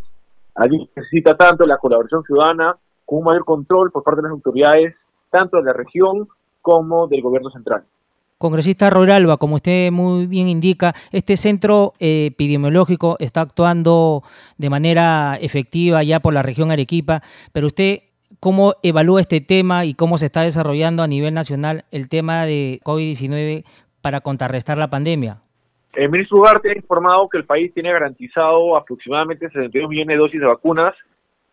[0.54, 4.96] Allí necesita tanto la colaboración ciudadana con un mayor control por parte de las autoridades,
[5.30, 6.28] tanto de la región
[6.62, 7.84] como del gobierno central.
[8.38, 14.24] Congresista Alba, como usted muy bien indica, este centro eh, epidemiológico está actuando
[14.58, 17.22] de manera efectiva ya por la región Arequipa,
[17.54, 18.00] pero usted,
[18.41, 22.82] ¿cómo evalúa este tema y cómo se está desarrollando a nivel nacional el tema de
[22.84, 23.63] COVID-19
[24.02, 25.38] para contrarrestar la pandemia?
[25.94, 30.41] El ministro Ugarte ha informado que el país tiene garantizado aproximadamente 62 millones de dosis
[30.41, 30.94] de vacunas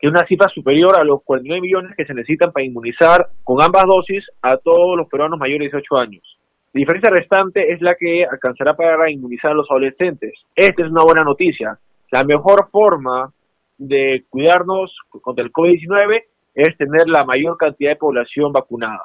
[0.02, 3.84] es una cifra superior a los 49 millones que se necesitan para inmunizar con ambas
[3.84, 6.38] dosis a todos los peruanos mayores de 18 años.
[6.72, 10.32] La diferencia restante es la que alcanzará para inmunizar a los adolescentes.
[10.56, 11.78] Esta es una buena noticia.
[12.10, 13.32] La mejor forma
[13.78, 16.22] de cuidarnos contra el COVID-19
[16.56, 19.04] es tener la mayor cantidad de población vacunada.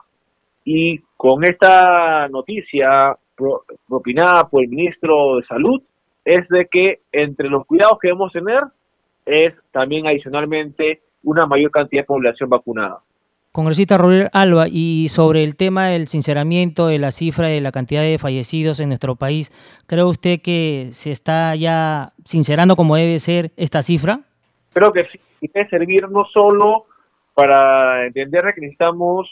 [0.66, 3.16] Y con esta noticia
[3.88, 5.80] propinada por el ministro de Salud,
[6.26, 8.64] es de que entre los cuidados que debemos tener
[9.28, 13.02] es también adicionalmente una mayor cantidad de población vacunada.
[13.52, 18.04] Congresista Robert Alba, y sobre el tema del sinceramiento de la cifra de la cantidad
[18.04, 19.50] de fallecidos en nuestro país,
[19.88, 24.20] ¿cree usted que se está ya sincerando como debe ser esta cifra?
[24.74, 26.86] Creo que sí, y debe servir no solo
[27.34, 29.28] para entender que necesitamos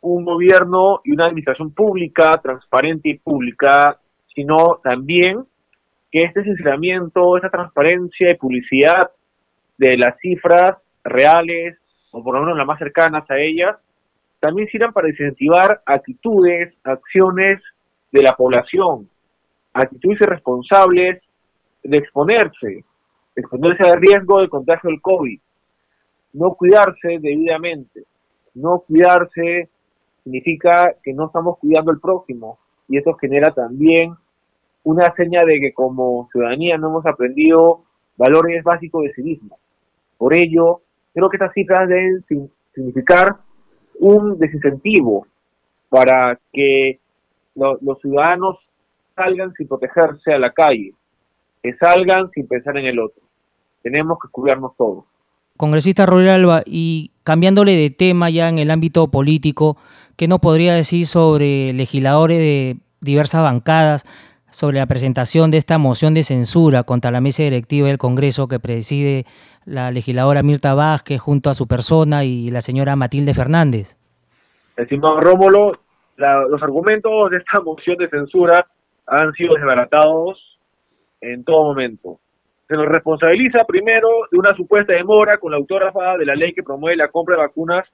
[0.00, 3.98] un gobierno y una administración pública, transparente y pública,
[4.34, 5.44] sino también
[6.12, 9.10] que este sinceramiento, esa transparencia y publicidad
[9.78, 11.78] de las cifras reales,
[12.12, 13.76] o por lo menos las más cercanas a ellas,
[14.40, 17.62] también sirvan para incentivar actitudes, acciones
[18.12, 19.08] de la población,
[19.72, 21.22] actitudes responsables
[21.82, 22.84] de exponerse,
[23.34, 25.40] exponerse al riesgo de contagio del COVID,
[26.34, 28.04] no cuidarse debidamente,
[28.54, 29.68] no cuidarse
[30.22, 32.58] significa que no estamos cuidando al próximo
[32.88, 34.14] y eso genera también
[34.82, 37.84] una seña de que como ciudadanía no hemos aprendido
[38.16, 39.58] valores básicos de civismo.
[40.16, 40.80] Por ello,
[41.12, 42.24] creo que estas cifras deben
[42.74, 43.36] significar
[43.98, 45.26] un desincentivo
[45.88, 46.98] para que
[47.54, 48.56] los ciudadanos
[49.14, 50.92] salgan sin protegerse a la calle,
[51.62, 53.22] que salgan sin pensar en el otro.
[53.82, 55.04] Tenemos que cuidarnos todos.
[55.56, 59.76] Congresista Roger Alba, y cambiándole de tema ya en el ámbito político,
[60.16, 64.04] ¿qué nos podría decir sobre legisladores de diversas bancadas
[64.50, 68.60] sobre la presentación de esta moción de censura contra la mesa directiva del Congreso que
[68.60, 69.26] preside
[69.66, 73.96] la legisladora Mirta Vázquez junto a su persona y la señora Matilde Fernández.
[74.76, 75.72] Estimado Rómulo,
[76.16, 78.66] los argumentos de esta moción de censura
[79.06, 80.58] han sido desbaratados
[81.20, 82.18] en todo momento.
[82.68, 86.62] Se nos responsabiliza primero de una supuesta demora con la autógrafa de la ley que
[86.62, 87.86] promueve la compra de vacunas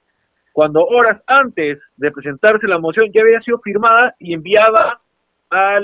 [0.53, 4.99] cuando horas antes de presentarse la moción ya había sido firmada y enviada
[5.49, 5.83] al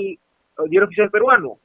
[0.69, 1.57] diario oficial peruano.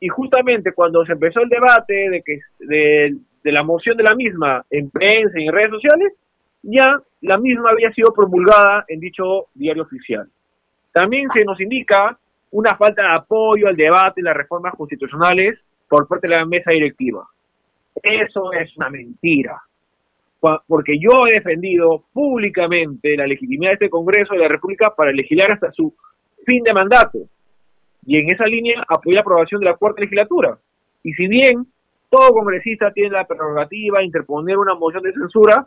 [0.00, 4.14] Y justamente cuando se empezó el debate de que de, de la moción de la
[4.14, 6.12] misma en prensa y en redes sociales,
[6.62, 10.28] ya la misma había sido promulgada en dicho diario oficial.
[10.92, 12.16] También se nos indica
[12.52, 16.70] una falta de apoyo al debate y las reformas constitucionales por parte de la mesa
[16.70, 17.26] directiva.
[18.02, 19.60] Eso es una mentira,
[20.66, 25.52] porque yo he defendido públicamente la legitimidad de este Congreso de la República para legislar
[25.52, 25.94] hasta su
[26.46, 27.18] fin de mandato.
[28.04, 30.58] Y en esa línea apoyé la aprobación de la cuarta legislatura.
[31.04, 31.66] Y si bien
[32.12, 35.66] todo congresista tiene la prerrogativa de interponer una moción de censura,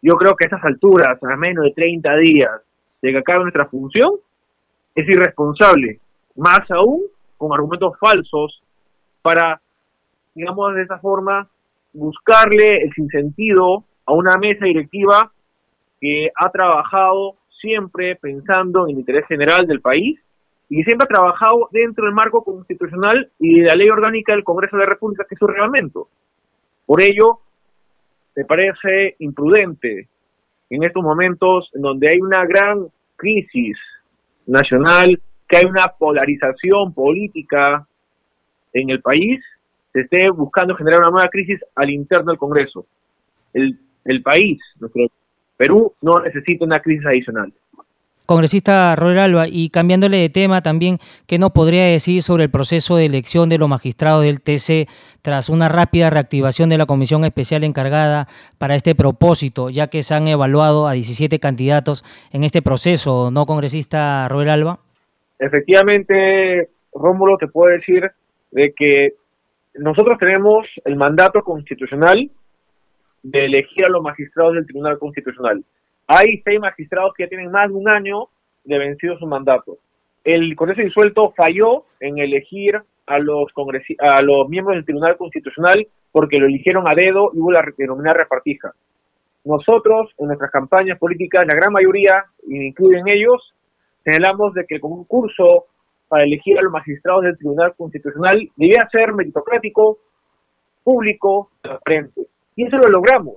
[0.00, 2.62] yo creo que a estas alturas, a menos de 30 días
[3.02, 4.12] de que acabe nuestra función,
[4.94, 5.98] es irresponsable,
[6.36, 7.02] más aún
[7.36, 8.62] con argumentos falsos
[9.20, 9.60] para,
[10.32, 11.48] digamos, de esa forma,
[11.92, 15.32] buscarle el sinsentido a una mesa directiva
[16.00, 20.20] que ha trabajado siempre pensando en el interés general del país
[20.70, 24.76] y siempre ha trabajado dentro del marco constitucional y de la ley orgánica del Congreso
[24.76, 26.08] de la República, que es su reglamento.
[26.86, 27.40] Por ello,
[28.36, 30.08] me parece imprudente
[30.70, 33.76] en estos momentos en donde hay una gran crisis
[34.46, 37.84] nacional, que hay una polarización política
[38.72, 39.40] en el país,
[39.92, 42.86] se esté buscando generar una nueva crisis al interno del Congreso.
[43.52, 45.06] El, el país, nuestro
[45.56, 47.52] Perú, no necesita una crisis adicional.
[48.30, 52.94] Congresista Roel Alba, y cambiándole de tema también, ¿qué nos podría decir sobre el proceso
[52.94, 54.86] de elección de los magistrados del TC
[55.20, 60.14] tras una rápida reactivación de la comisión especial encargada para este propósito, ya que se
[60.14, 64.78] han evaluado a 17 candidatos en este proceso, ¿no, congresista Roel Alba?
[65.40, 68.12] Efectivamente, Rómulo, te puedo decir
[68.52, 69.08] de que
[69.74, 72.30] nosotros tenemos el mandato constitucional
[73.24, 75.64] de elegir a los magistrados del Tribunal Constitucional.
[76.12, 78.30] Hay seis magistrados que ya tienen más de un año
[78.64, 79.78] de vencido su mandato.
[80.24, 83.52] El Congreso disuelto falló en elegir a los,
[84.00, 88.24] a los miembros del Tribunal Constitucional porque lo eligieron a dedo y hubo la denominada
[88.24, 88.72] repartija.
[89.44, 93.54] Nosotros, en nuestras campañas políticas, la gran mayoría, incluyen ellos,
[94.02, 95.66] señalamos de que el concurso
[96.08, 99.98] para elegir a los magistrados del Tribunal Constitucional debía ser meritocrático,
[100.82, 102.22] público, transparente.
[102.56, 103.36] Y eso lo logramos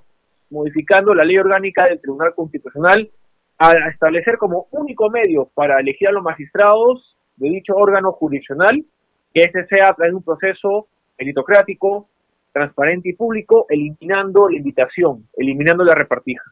[0.54, 3.10] modificando la ley orgánica del Tribunal Constitucional
[3.58, 8.86] a establecer como único medio para elegir a los magistrados de dicho órgano jurisdiccional
[9.34, 10.88] que este sea a través de un proceso
[11.18, 12.08] meritocrático,
[12.52, 16.44] transparente y público, eliminando la invitación, eliminando la repartija.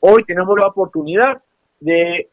[0.00, 1.42] Hoy tenemos la oportunidad
[1.80, 2.28] de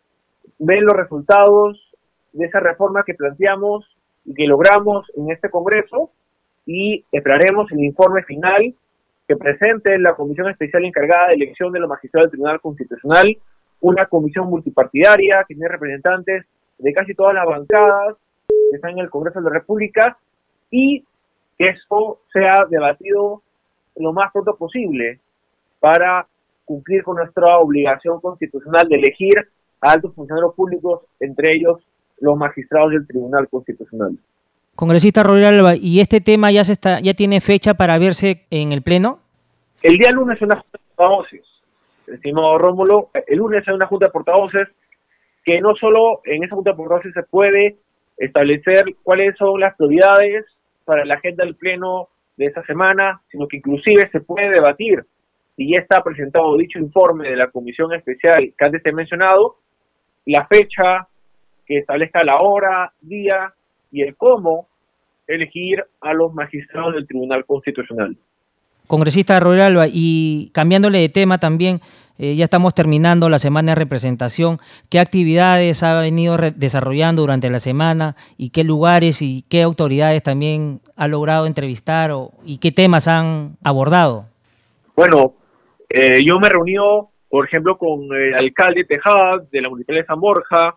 [0.57, 1.91] ver los resultados
[2.31, 3.85] de esa reforma que planteamos
[4.23, 6.11] y que logramos en este Congreso
[6.65, 8.73] y esperaremos el informe final
[9.29, 13.37] que presente la Comisión Especial encargada de elección de los magistrados del Tribunal Constitucional,
[13.79, 16.47] una comisión multipartidaria que tiene representantes
[16.79, 20.17] de casi todas las bancadas que están en el Congreso de la República
[20.71, 21.05] y
[21.59, 23.43] que eso sea debatido
[23.97, 25.19] lo más pronto posible
[25.79, 26.25] para
[26.65, 29.47] cumplir con nuestra obligación constitucional de elegir
[29.81, 31.77] a altos funcionarios públicos, entre ellos
[32.19, 34.17] los magistrados del Tribunal Constitucional.
[34.79, 38.71] Congresista Rodríguez Alba, ¿y este tema ya se está, ya tiene fecha para verse en
[38.71, 39.19] el Pleno?
[39.81, 41.41] El día lunes es una junta de portavoces,
[42.07, 44.69] estimado Rómulo, el lunes hay una junta de portavoces
[45.43, 47.75] que no solo en esa junta de portavoces se puede
[48.15, 50.45] establecer cuáles son las prioridades
[50.85, 55.03] para la agenda del Pleno de esta semana, sino que inclusive se puede debatir
[55.57, 59.57] y ya está presentado dicho informe de la comisión especial que antes he mencionado,
[60.25, 61.09] la fecha
[61.65, 63.53] que establezca la hora, día
[63.91, 64.68] y el cómo
[65.29, 68.17] elegir a los magistrados del Tribunal Constitucional.
[68.87, 71.79] Congresista Roel Alba, y cambiándole de tema también,
[72.17, 74.57] eh, ya estamos terminando la semana de representación.
[74.89, 80.81] ¿Qué actividades ha venido desarrollando durante la semana y qué lugares y qué autoridades también
[80.95, 84.25] ha logrado entrevistar o, y qué temas han abordado?
[84.95, 85.35] Bueno,
[85.87, 86.75] eh, yo me reuní,
[87.29, 90.75] por ejemplo, con el alcalde Tejada de la Municipalidad de San Borja,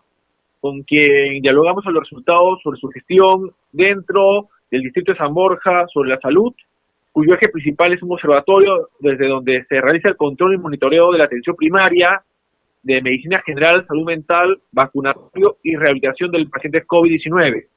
[0.61, 5.85] con quien dialogamos sobre los resultados sobre su gestión dentro del distrito de San Borja,
[5.91, 6.53] sobre la salud,
[7.11, 11.17] cuyo eje principal es un observatorio desde donde se realiza el control y monitoreo de
[11.17, 12.23] la atención primaria,
[12.81, 17.67] de medicina general, salud mental, vacunatorio y rehabilitación del paciente COVID-19.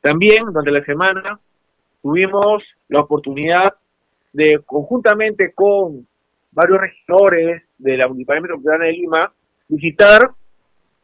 [0.00, 1.38] También durante la semana
[2.00, 3.74] tuvimos la oportunidad
[4.32, 6.06] de, conjuntamente con
[6.52, 9.32] varios regidores de la Municipalidad Metropolitana de Lima,
[9.68, 10.20] visitar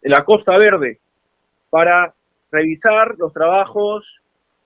[0.03, 0.99] la Costa Verde,
[1.69, 2.15] para
[2.51, 4.05] revisar los trabajos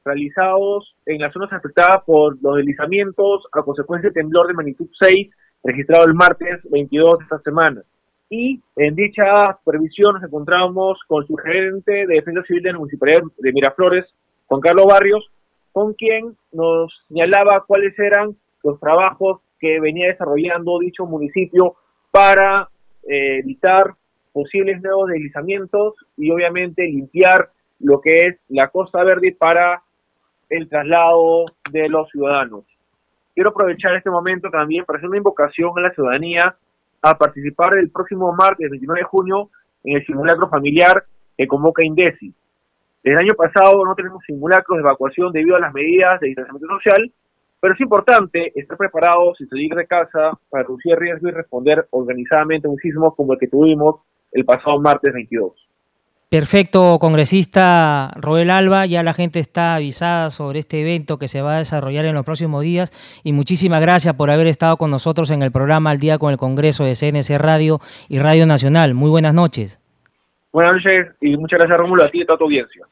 [0.07, 5.29] realizados en las zonas afectadas por los deslizamientos a consecuencia del temblor de magnitud 6
[5.65, 7.83] registrado el martes 22 de esta semana.
[8.29, 13.23] y en dicha supervisión nos encontramos con su gerente de Defensa Civil de la Municipalidad
[13.39, 14.05] de Miraflores,
[14.47, 15.31] Juan Carlos Barrios,
[15.71, 21.77] con quien nos señalaba cuáles eran los trabajos que venía desarrollando dicho municipio
[22.11, 22.69] para
[23.09, 23.95] eh, evitar
[24.33, 29.83] posibles nuevos deslizamientos y obviamente limpiar lo que es la Costa Verde para
[30.49, 32.65] el traslado de los ciudadanos.
[33.35, 36.57] Quiero aprovechar este momento también para hacer una invocación a la ciudadanía
[37.03, 39.51] a participar el próximo martes 29 de junio
[39.85, 41.05] en el simulacro familiar
[41.37, 42.33] que convoca INDECI.
[43.05, 47.13] El año pasado no tenemos simulacros de evacuación debido a las medidas de distanciamiento social,
[47.61, 52.67] pero es importante estar preparados y salir de casa para reducir riesgo y responder organizadamente
[52.67, 54.01] a un sismo como el que tuvimos
[54.33, 55.66] el pasado martes 22.
[56.29, 61.55] Perfecto, congresista Roel Alba, ya la gente está avisada sobre este evento que se va
[61.55, 62.91] a desarrollar en los próximos días
[63.23, 66.37] y muchísimas gracias por haber estado con nosotros en el programa Al Día con el
[66.37, 68.95] Congreso de CNC Radio y Radio Nacional.
[68.95, 69.81] Muy buenas noches.
[70.53, 72.87] Buenas noches y muchas gracias Rómulo a ti y a toda tu audiencia.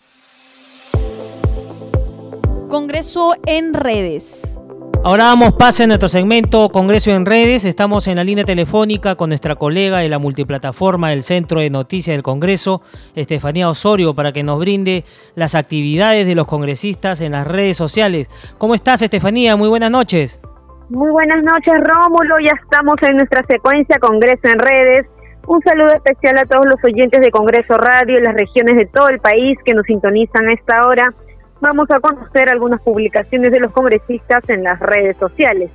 [2.68, 4.60] Congreso en redes.
[5.06, 7.66] Ahora damos pase a nuestro segmento Congreso en Redes.
[7.66, 12.16] Estamos en la línea telefónica con nuestra colega de la multiplataforma del Centro de Noticias
[12.16, 12.80] del Congreso,
[13.14, 18.30] Estefanía Osorio, para que nos brinde las actividades de los congresistas en las redes sociales.
[18.56, 19.56] ¿Cómo estás, Estefanía?
[19.56, 20.40] Muy buenas noches.
[20.88, 22.36] Muy buenas noches, Rómulo.
[22.40, 25.06] Ya estamos en nuestra secuencia Congreso en Redes.
[25.46, 29.10] Un saludo especial a todos los oyentes de Congreso Radio en las regiones de todo
[29.10, 31.14] el país que nos sintonizan a esta hora
[31.60, 35.70] vamos a conocer algunas publicaciones de los congresistas en las redes sociales.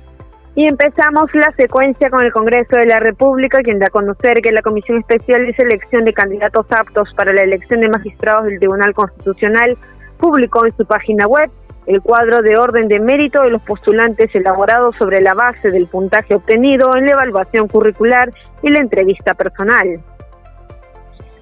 [0.54, 4.50] Y empezamos la secuencia con el Congreso de la República, quien da a conocer que
[4.50, 8.92] la Comisión Especial de Selección de Candidatos Aptos para la elección de magistrados del Tribunal
[8.92, 9.78] Constitucional
[10.18, 11.50] publicó en su página web
[11.86, 16.34] el cuadro de orden de mérito de los postulantes elaborado sobre la base del puntaje
[16.34, 20.00] obtenido en la evaluación curricular y la entrevista personal.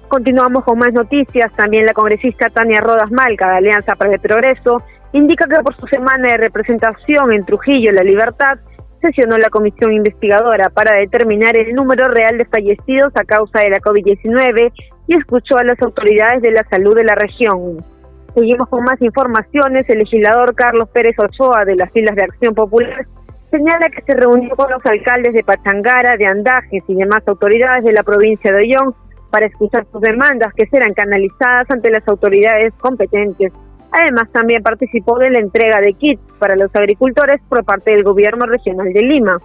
[0.09, 1.53] Continuamos con más noticias.
[1.55, 4.81] También la congresista Tania Rodas Malca, de Alianza para el Progreso,
[5.13, 8.57] indica que por su semana de representación en Trujillo La Libertad,
[9.01, 13.77] sesionó la comisión investigadora para determinar el número real de fallecidos a causa de la
[13.77, 14.73] COVID-19
[15.05, 17.85] y escuchó a las autoridades de la salud de la región.
[18.33, 19.87] Seguimos con más informaciones.
[19.89, 23.05] El legislador Carlos Pérez Ochoa, de las filas de Acción Popular,
[23.51, 27.93] señala que se reunió con los alcaldes de Pachangara, de Andajes y demás autoridades de
[27.93, 28.95] la provincia de Ollón
[29.29, 33.53] para escuchar sus demandas que serán canalizadas ante las autoridades competentes.
[33.91, 38.45] Además, también participó de la entrega de kits para los agricultores por parte del Gobierno
[38.45, 39.39] Regional de Lima.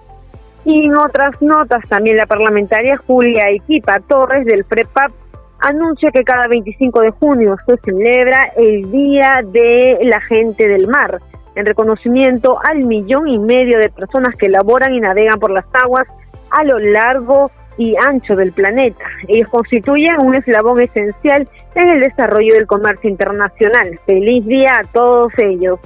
[0.64, 5.12] Y en otras notas, también la parlamentaria Julia Equipa Torres del FREPAP
[5.60, 11.20] anuncia que cada 25 de junio se celebra el Día de la Gente del Mar,
[11.54, 16.06] en reconocimiento al millón y medio de personas que laboran y navegan por las aguas
[16.50, 19.04] a lo largo y ancho del planeta.
[19.28, 23.98] Ellos constituyen un eslabón esencial en el desarrollo del comercio internacional.
[24.06, 25.78] Feliz día a todos ellos.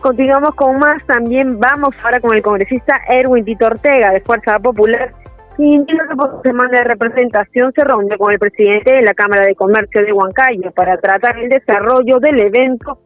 [0.00, 5.12] Continuamos con más, también vamos ahora con el congresista Erwin Tito Ortega de Fuerza Popular,
[5.56, 9.54] quien que por semana de representación se reunió con el presidente de la Cámara de
[9.54, 12.98] Comercio de Huancayo para tratar el desarrollo del evento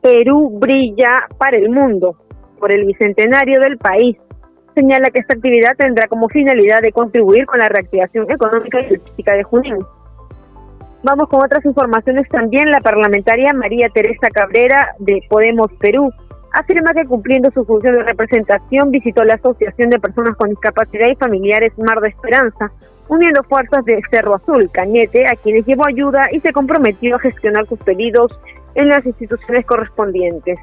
[0.00, 2.16] Perú brilla para el mundo
[2.60, 4.16] por el bicentenario del país
[4.76, 9.34] señala que esta actividad tendrá como finalidad de contribuir con la reactivación económica y política
[9.34, 9.78] de Junín.
[11.02, 12.70] Vamos con otras informaciones también.
[12.70, 16.12] La parlamentaria María Teresa Cabrera de Podemos Perú
[16.52, 21.16] afirma que cumpliendo su función de representación visitó la Asociación de Personas con Discapacidad y
[21.16, 22.70] Familiares Mar de Esperanza,
[23.08, 27.66] uniendo fuerzas de Cerro Azul, Cañete, a quienes llevó ayuda y se comprometió a gestionar
[27.66, 28.30] sus pedidos
[28.74, 30.58] en las instituciones correspondientes.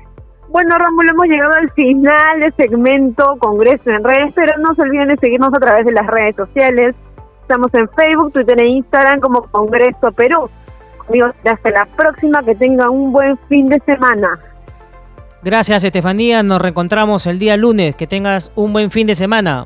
[0.49, 5.07] Bueno, Rómulo, hemos llegado al final del segmento Congreso en redes, pero no se olviden
[5.07, 6.95] de seguirnos a través de las redes sociales.
[7.41, 10.49] Estamos en Facebook, Twitter e Instagram como Congreso Perú.
[11.09, 14.39] Amigos, hasta la próxima, que tengan un buen fin de semana.
[15.43, 16.41] Gracias, Estefanía.
[16.43, 17.95] Nos reencontramos el día lunes.
[17.95, 19.65] Que tengas un buen fin de semana.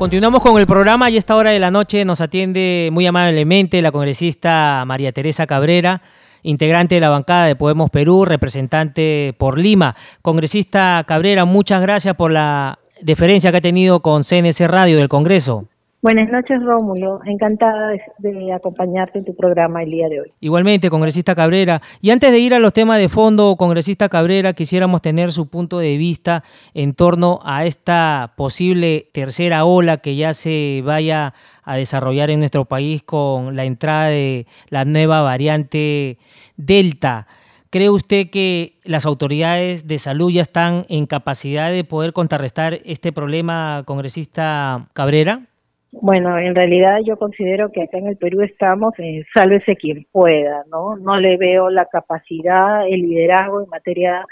[0.00, 3.82] Continuamos con el programa y a esta hora de la noche nos atiende muy amablemente
[3.82, 6.00] la congresista María Teresa Cabrera,
[6.42, 9.96] integrante de la bancada de Podemos Perú, representante por Lima.
[10.22, 15.66] Congresista Cabrera, muchas gracias por la deferencia que ha tenido con CNC Radio del Congreso.
[16.02, 17.20] Buenas noches, Rómulo.
[17.26, 20.32] Encantada de, acompañarte en tu programa el día de hoy.
[20.40, 21.82] Igualmente, congresista Cabrera.
[22.00, 25.78] Y antes de ir a los temas de fondo, congresista Cabrera, quisiéramos tener su punto
[25.78, 26.42] de vista
[26.72, 31.34] en torno a esta posible tercera ola que ya se vaya
[31.64, 36.16] a desarrollar en nuestro país con la entrada de la nueva variante
[36.56, 37.26] Delta.
[37.68, 43.12] ¿Cree usted que las autoridades de salud ya están en capacidad de poder contrarrestar este
[43.12, 45.49] problema, congresista Cabrera?
[45.92, 50.64] Bueno, en realidad yo considero que acá en el Perú estamos, en sálvese quien pueda,
[50.70, 50.96] ¿no?
[50.96, 54.24] No le veo la capacidad, el liderazgo en materia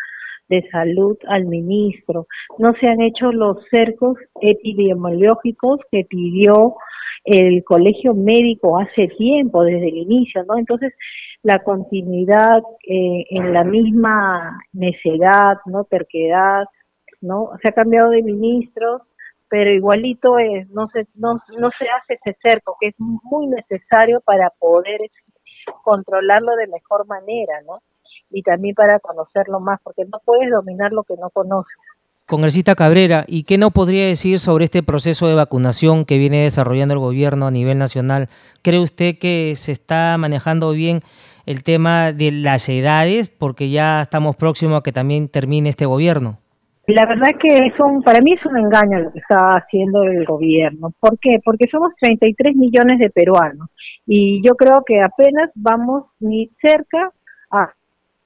[0.48, 2.26] de salud al ministro.
[2.59, 6.76] No se han hecho los cercos epidemiológicos que pidió
[7.24, 10.56] el colegio médico hace tiempo, desde el inicio, ¿no?
[10.59, 10.94] Entonces,
[11.42, 15.84] la continuidad eh, en la misma necedad, ¿no?
[15.84, 16.66] Terquedad,
[17.20, 17.50] ¿no?
[17.62, 19.02] Se ha cambiado de ministros,
[19.49, 24.20] pero igualito es, no se, no, no se hace ese cerco, que es muy necesario
[24.20, 25.01] para poder
[25.82, 27.80] controlarlo de mejor manera, ¿no?
[28.30, 31.76] Y también para conocerlo más, porque no puedes dominar lo que no conoces.
[32.26, 36.92] Congresista Cabrera, ¿y qué no podría decir sobre este proceso de vacunación que viene desarrollando
[36.92, 38.28] el gobierno a nivel nacional?
[38.61, 41.01] ¿Cree usted que se está manejando bien
[41.46, 43.30] el tema de las edades?
[43.30, 46.38] Porque ya estamos próximos a que también termine este gobierno.
[46.89, 50.24] La verdad que es un, para mí es un engaño lo que está haciendo el
[50.24, 50.91] gobierno.
[50.99, 51.39] ¿Por qué?
[51.45, 53.68] Porque somos 33 millones de peruanos
[54.07, 57.11] y yo creo que apenas vamos ni cerca
[57.51, 57.74] a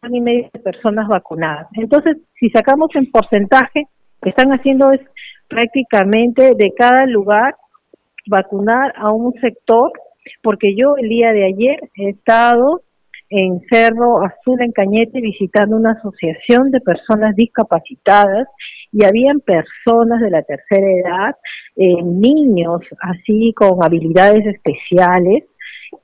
[0.09, 1.67] ni medio de personas vacunadas.
[1.73, 5.01] Entonces, si sacamos en porcentaje, lo que están haciendo es
[5.49, 7.57] prácticamente de cada lugar
[8.27, 9.91] vacunar a un sector,
[10.41, 12.83] porque yo el día de ayer he estado
[13.35, 18.47] en Cerro Azul, en Cañete, visitando una asociación de personas discapacitadas
[18.93, 21.37] y habían personas de la tercera edad,
[21.77, 25.45] eh, niños así con habilidades especiales,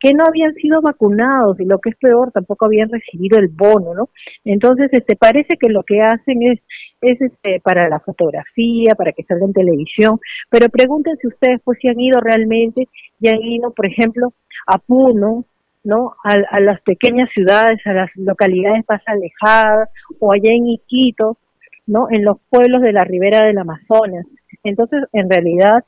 [0.00, 3.92] que no habían sido vacunados y lo que es peor, tampoco habían recibido el bono,
[3.92, 4.08] ¿no?
[4.46, 6.60] Entonces, este, parece que lo que hacen es,
[7.02, 10.18] es este, para la fotografía, para que salga en televisión,
[10.50, 12.88] pero pregúntense ustedes, pues, si han ido realmente,
[13.20, 14.32] y han ido, por ejemplo,
[14.66, 15.44] a Puno,
[15.89, 16.16] ¿no?
[16.22, 19.89] A, las pequeñas ciudades, a las localidades más alejadas,
[20.20, 21.39] o allá en Iquito,
[21.86, 22.09] ¿no?
[22.11, 24.26] En los pueblos de la ribera del Amazonas.
[24.64, 25.82] Entonces, en realidad,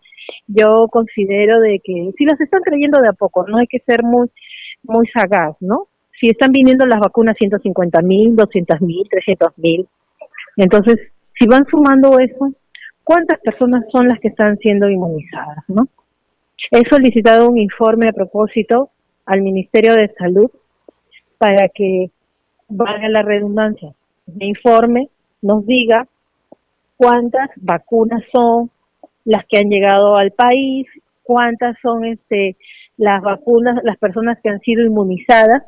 [0.46, 4.02] yo considero de que si las están creyendo de a poco, no hay que ser
[4.02, 4.28] muy,
[4.84, 5.88] muy sagaz, ¿no?
[6.18, 9.86] Si están viniendo las vacunas 150 mil, 200 mil, 300 mil,
[10.56, 10.96] entonces,
[11.38, 12.54] si van sumando eso,
[13.04, 15.88] ¿cuántas personas son las que están siendo inmunizadas, no?
[16.70, 18.90] He solicitado un informe a propósito
[19.30, 20.50] al Ministerio de Salud
[21.38, 22.10] para que
[22.68, 23.94] valga la redundancia,
[24.26, 25.08] me informe,
[25.40, 26.08] nos diga
[26.96, 28.72] cuántas vacunas son,
[29.24, 30.88] las que han llegado al país,
[31.22, 32.56] cuántas son este
[32.96, 35.62] las vacunas, las personas que han sido inmunizadas,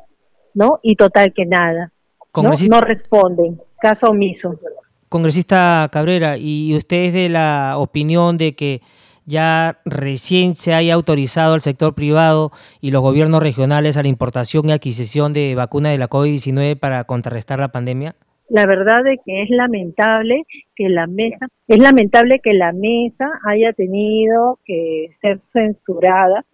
[0.53, 0.79] ¿no?
[0.83, 1.91] Y total que nada.
[2.35, 2.51] ¿no?
[2.69, 4.59] no responden, caso omiso.
[5.07, 8.81] Congresista Cabrera, ¿y usted es de la opinión de que
[9.25, 12.51] ya recién se haya autorizado al sector privado
[12.81, 17.03] y los gobiernos regionales a la importación y adquisición de vacunas de la COVID-19 para
[17.05, 18.15] contrarrestar la pandemia?
[18.49, 20.43] la verdad es que es lamentable
[20.75, 26.45] que la mesa, es lamentable que la mesa haya tenido que ser censurada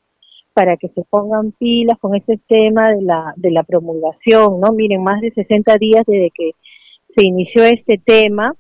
[0.54, 4.72] para que se pongan pilas con este tema de la, de la promulgación, ¿no?
[4.74, 6.52] Miren, más de 60 días desde que
[7.16, 8.54] se inició este tema,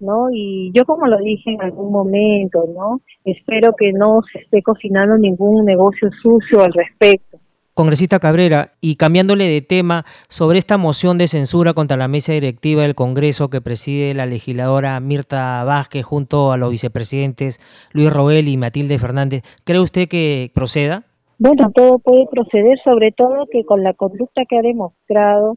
[0.00, 0.28] ¿no?
[0.32, 3.00] Y yo como lo dije en algún momento, ¿no?
[3.24, 7.38] Espero que no se esté cocinando ningún negocio sucio al respecto.
[7.74, 12.82] Congresista Cabrera, y cambiándole de tema sobre esta moción de censura contra la mesa directiva
[12.82, 17.58] del Congreso que preside la legisladora Mirta Vázquez junto a los vicepresidentes
[17.92, 21.02] Luis Roel y Matilde Fernández, ¿cree usted que proceda?
[21.38, 25.56] Bueno, todo puede proceder, sobre todo que con la conducta que ha demostrado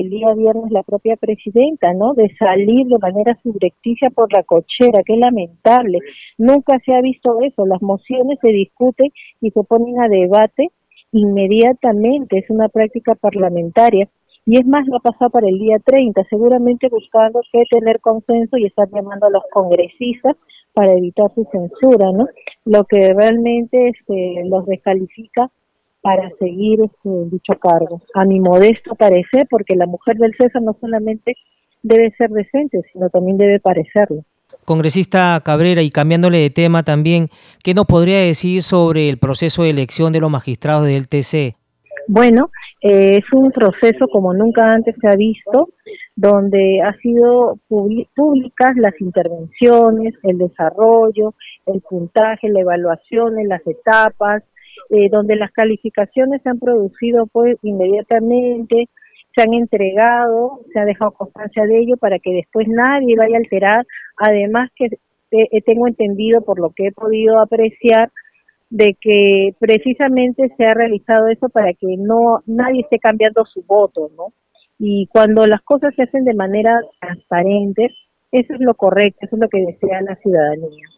[0.00, 2.14] el día viernes la propia presidenta, ¿no?
[2.14, 5.98] De salir de manera subrepticia por la cochera, es lamentable.
[6.38, 7.66] Nunca se ha visto eso.
[7.66, 10.68] Las mociones se discuten y se ponen a debate
[11.12, 14.08] inmediatamente, es una práctica parlamentaria.
[14.46, 18.58] Y es más, lo ha pasado para el día 30, seguramente buscando que tener consenso
[18.58, 20.36] y estar llamando a los congresistas
[20.74, 22.26] para evitar su censura, ¿no?
[22.64, 25.50] Lo que realmente este, los descalifica
[26.04, 28.02] para seguir este, dicho cargo.
[28.12, 31.34] A mi modesto parecer, porque la mujer del César no solamente
[31.82, 34.22] debe ser decente, sino también debe parecerlo.
[34.66, 37.28] Congresista Cabrera, y cambiándole de tema también,
[37.62, 41.56] ¿qué nos podría decir sobre el proceso de elección de los magistrados del TC?
[42.06, 42.50] Bueno,
[42.82, 45.70] eh, es un proceso como nunca antes se ha visto,
[46.16, 51.32] donde ha sido públicas las intervenciones, el desarrollo,
[51.64, 54.42] el puntaje, la evaluación en las etapas,
[54.90, 58.88] eh, donde las calificaciones se han producido pues inmediatamente,
[59.34, 63.38] se han entregado, se ha dejado constancia de ello para que después nadie vaya a
[63.38, 63.86] alterar.
[64.16, 64.86] Además que
[65.30, 68.10] eh, tengo entendido por lo que he podido apreciar
[68.70, 74.10] de que precisamente se ha realizado eso para que no nadie esté cambiando su voto,
[74.16, 74.32] ¿no?
[74.78, 77.88] Y cuando las cosas se hacen de manera transparente,
[78.32, 80.88] eso es lo correcto, eso es lo que desea la ciudadanía.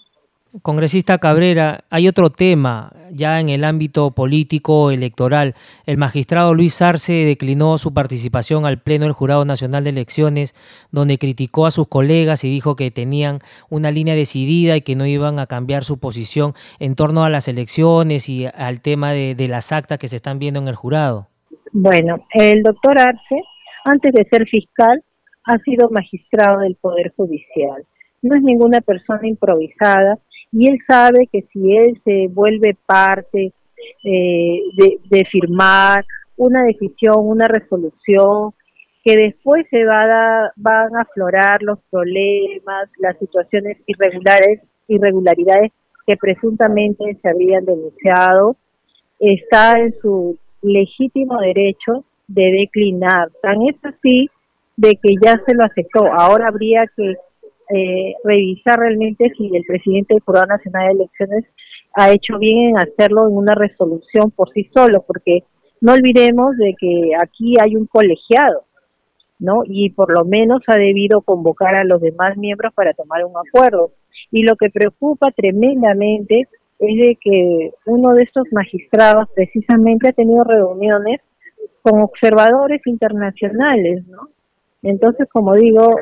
[0.62, 5.54] Congresista Cabrera, hay otro tema ya en el ámbito político electoral.
[5.86, 10.54] El magistrado Luis Arce declinó su participación al Pleno del Jurado Nacional de Elecciones,
[10.90, 15.07] donde criticó a sus colegas y dijo que tenían una línea decidida y que no
[15.07, 19.72] iban a cambiar su posición en torno a las elecciones y al tema de, las
[19.72, 21.28] actas que se están viendo en el jurado.
[21.72, 23.42] Bueno, el doctor Arce,
[23.84, 25.02] antes de ser fiscal,
[25.44, 27.84] ha sido magistrado del Poder Judicial.
[28.22, 30.18] No es ninguna persona improvisada
[30.53, 33.53] y él sabe que si él se vuelve parte
[34.05, 34.61] eh,
[35.11, 36.05] de, firmar
[36.36, 38.53] una decisión, una resolución,
[39.05, 45.72] que después se va a, van a aflorar los problemas, las situaciones irregulares, irregularidades
[46.07, 48.57] que presuntamente se habrían denunciado,
[49.18, 53.30] está en su legítimo derecho de declinar.
[53.42, 54.28] Tan es así
[54.76, 56.05] de que ya se lo aceptó.
[56.12, 57.14] Ahora habría que
[57.75, 61.45] eh, revisar realmente si el presidente del Jurado Nacional de Elecciones
[61.95, 65.45] ha hecho bien en hacerlo en una resolución por sí solo, porque
[65.81, 68.64] no olvidemos de que aquí hay un colegiado,
[69.39, 69.62] ¿no?
[69.64, 73.93] Y por lo menos ha debido convocar a los demás miembros para tomar un acuerdo.
[74.31, 76.49] Y lo que preocupa tremendamente
[76.79, 81.21] es de que uno de estos magistrados precisamente ha tenido reuniones
[81.83, 84.29] con observadores internacionales, ¿no?
[84.87, 85.97] Entonces, como digo,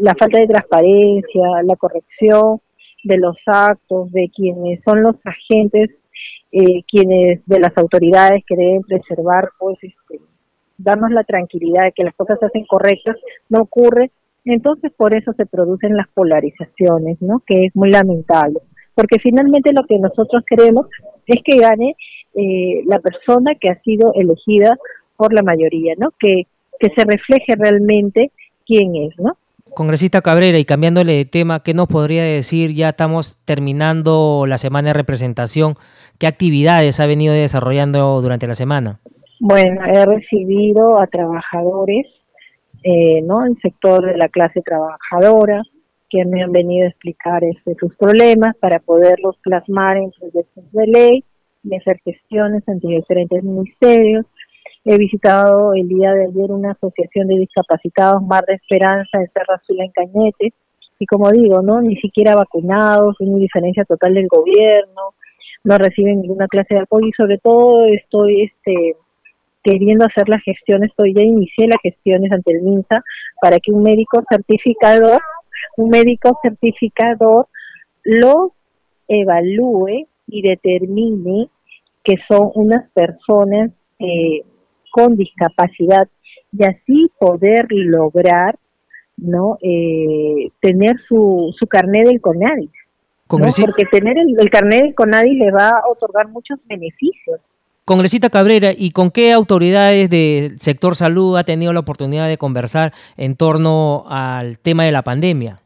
[0.00, 2.60] la falta de transparencia, la corrección
[3.04, 5.90] de los actos de quienes son los agentes,
[6.50, 10.20] eh, quienes de las autoridades que deben preservar, pues, este,
[10.76, 13.16] darnos la tranquilidad de que las cosas se hacen correctas,
[13.48, 14.10] no ocurre.
[14.44, 17.42] Entonces, por eso se producen las polarizaciones, ¿no?
[17.46, 18.58] Que es muy lamentable.
[18.96, 20.86] Porque finalmente lo que nosotros queremos
[21.26, 21.94] es que gane
[22.34, 24.76] eh, la persona que ha sido elegida
[25.16, 26.10] por la mayoría, ¿no?
[26.18, 26.46] Que,
[26.78, 28.30] que se refleje realmente
[28.66, 29.36] quién es, ¿no?
[29.74, 32.72] Congresista Cabrera, y cambiándole de tema, ¿qué nos podría decir?
[32.72, 35.74] Ya estamos terminando la semana de representación.
[36.18, 39.00] ¿Qué actividades ha venido desarrollando durante la semana?
[39.38, 42.06] Bueno, he recibido a trabajadores,
[42.84, 43.44] eh, ¿no?
[43.44, 45.62] El sector de la clase trabajadora,
[46.08, 50.86] que me han venido a explicar este, sus problemas para poderlos plasmar en proyectos de
[50.86, 51.24] ley
[51.64, 54.24] y hacer gestiones ante diferentes ministerios.
[54.88, 59.56] He visitado el día de ayer una asociación de discapacitados, Mar de Esperanza, en Serra
[59.56, 60.52] Azul, en Cañete,
[61.00, 65.14] y como digo, no ni siquiera vacunados, una diferencia total del gobierno,
[65.64, 67.08] no reciben ninguna clase de apoyo.
[67.08, 68.94] Y sobre todo estoy este
[69.64, 73.02] queriendo hacer las gestiones, estoy ya inicié las gestiones ante el MINSA
[73.42, 75.20] para que un médico certificador,
[75.76, 77.48] un médico certificador
[78.04, 78.52] los
[79.08, 81.48] evalúe y determine
[82.04, 84.42] que son unas personas eh,
[84.96, 86.08] con discapacidad
[86.52, 88.58] y así poder lograr
[89.18, 92.70] no eh, tener su, su carnet del CONADI.
[93.28, 97.40] Porque tener el, el carnet del CONADI le va a otorgar muchos beneficios.
[97.84, 102.92] Congresista Cabrera, ¿y con qué autoridades del sector salud ha tenido la oportunidad de conversar
[103.18, 105.56] en torno al tema de la pandemia?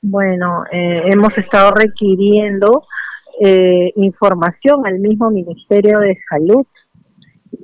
[0.00, 2.84] Bueno, eh, hemos estado requiriendo
[3.40, 6.66] eh, información al mismo Ministerio de Salud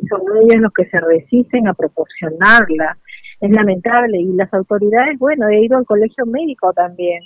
[0.09, 2.97] son ellos los que se resisten a proporcionarla.
[3.41, 4.19] Es lamentable.
[4.19, 7.23] Y las autoridades, bueno, he ido al colegio médico también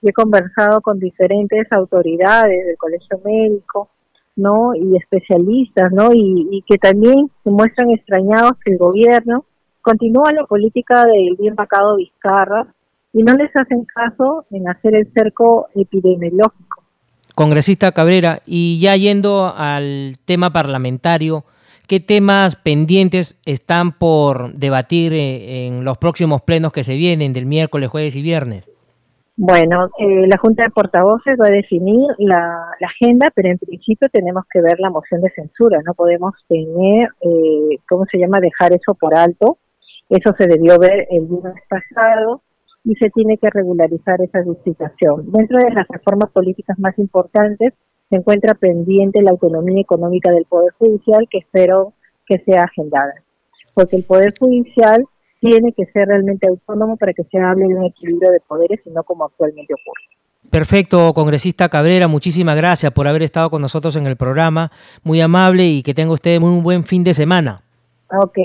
[0.00, 3.88] y he conversado con diferentes autoridades del colegio médico,
[4.36, 4.74] ¿no?
[4.74, 6.10] Y especialistas, ¿no?
[6.12, 9.44] Y, y que también se muestran extrañados que el gobierno
[9.80, 12.66] continúa la política del bien vacado Vizcarra
[13.12, 16.82] y no les hacen caso en hacer el cerco epidemiológico.
[17.34, 21.44] Congresista Cabrera, y ya yendo al tema parlamentario,
[21.92, 27.44] ¿Qué temas pendientes están por debatir eh, en los próximos plenos que se vienen del
[27.44, 28.66] miércoles, jueves y viernes?
[29.36, 34.44] Bueno, eh, la Junta de Portavoces va a definir la, agenda, pero en principio tenemos
[34.50, 35.80] que ver la moción de censura.
[35.84, 39.58] No podemos tener, eh, ¿cómo se llama?, dejar eso por alto.
[40.08, 42.40] Eso se debió ver el lunes pasado
[42.84, 45.30] y se tiene que regularizar esa licitación.
[45.30, 47.74] Dentro de las reformas políticas más importantes
[48.12, 51.94] se encuentra pendiente la autonomía económica del Poder Judicial, que espero
[52.26, 53.14] que sea agendada.
[53.72, 55.06] Porque el Poder Judicial
[55.40, 58.90] tiene que ser realmente autónomo para que se hable de un equilibrio de poderes y
[58.90, 60.02] no como actualmente ocurre.
[60.50, 64.68] Perfecto, congresista Cabrera, muchísimas gracias por haber estado con nosotros en el programa.
[65.02, 67.60] Muy amable y que tenga usted muy buen fin de semana.
[68.10, 68.36] Ok,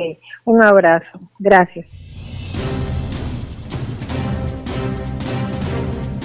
[0.45, 1.19] un abrazo.
[1.39, 1.87] Gracias.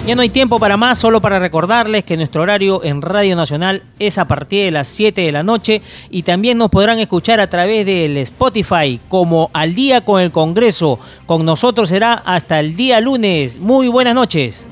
[0.05, 3.83] Ya no hay tiempo para más, solo para recordarles que nuestro horario en Radio Nacional
[3.99, 7.49] es a partir de las 7 de la noche y también nos podrán escuchar a
[7.49, 10.99] través del Spotify como Al día con el Congreso.
[11.25, 13.59] Con nosotros será hasta el día lunes.
[13.59, 14.67] Muy buenas noches.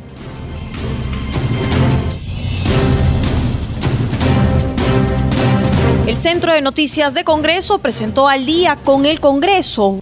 [6.06, 10.02] El Centro de Noticias de Congreso presentó Al día con el Congreso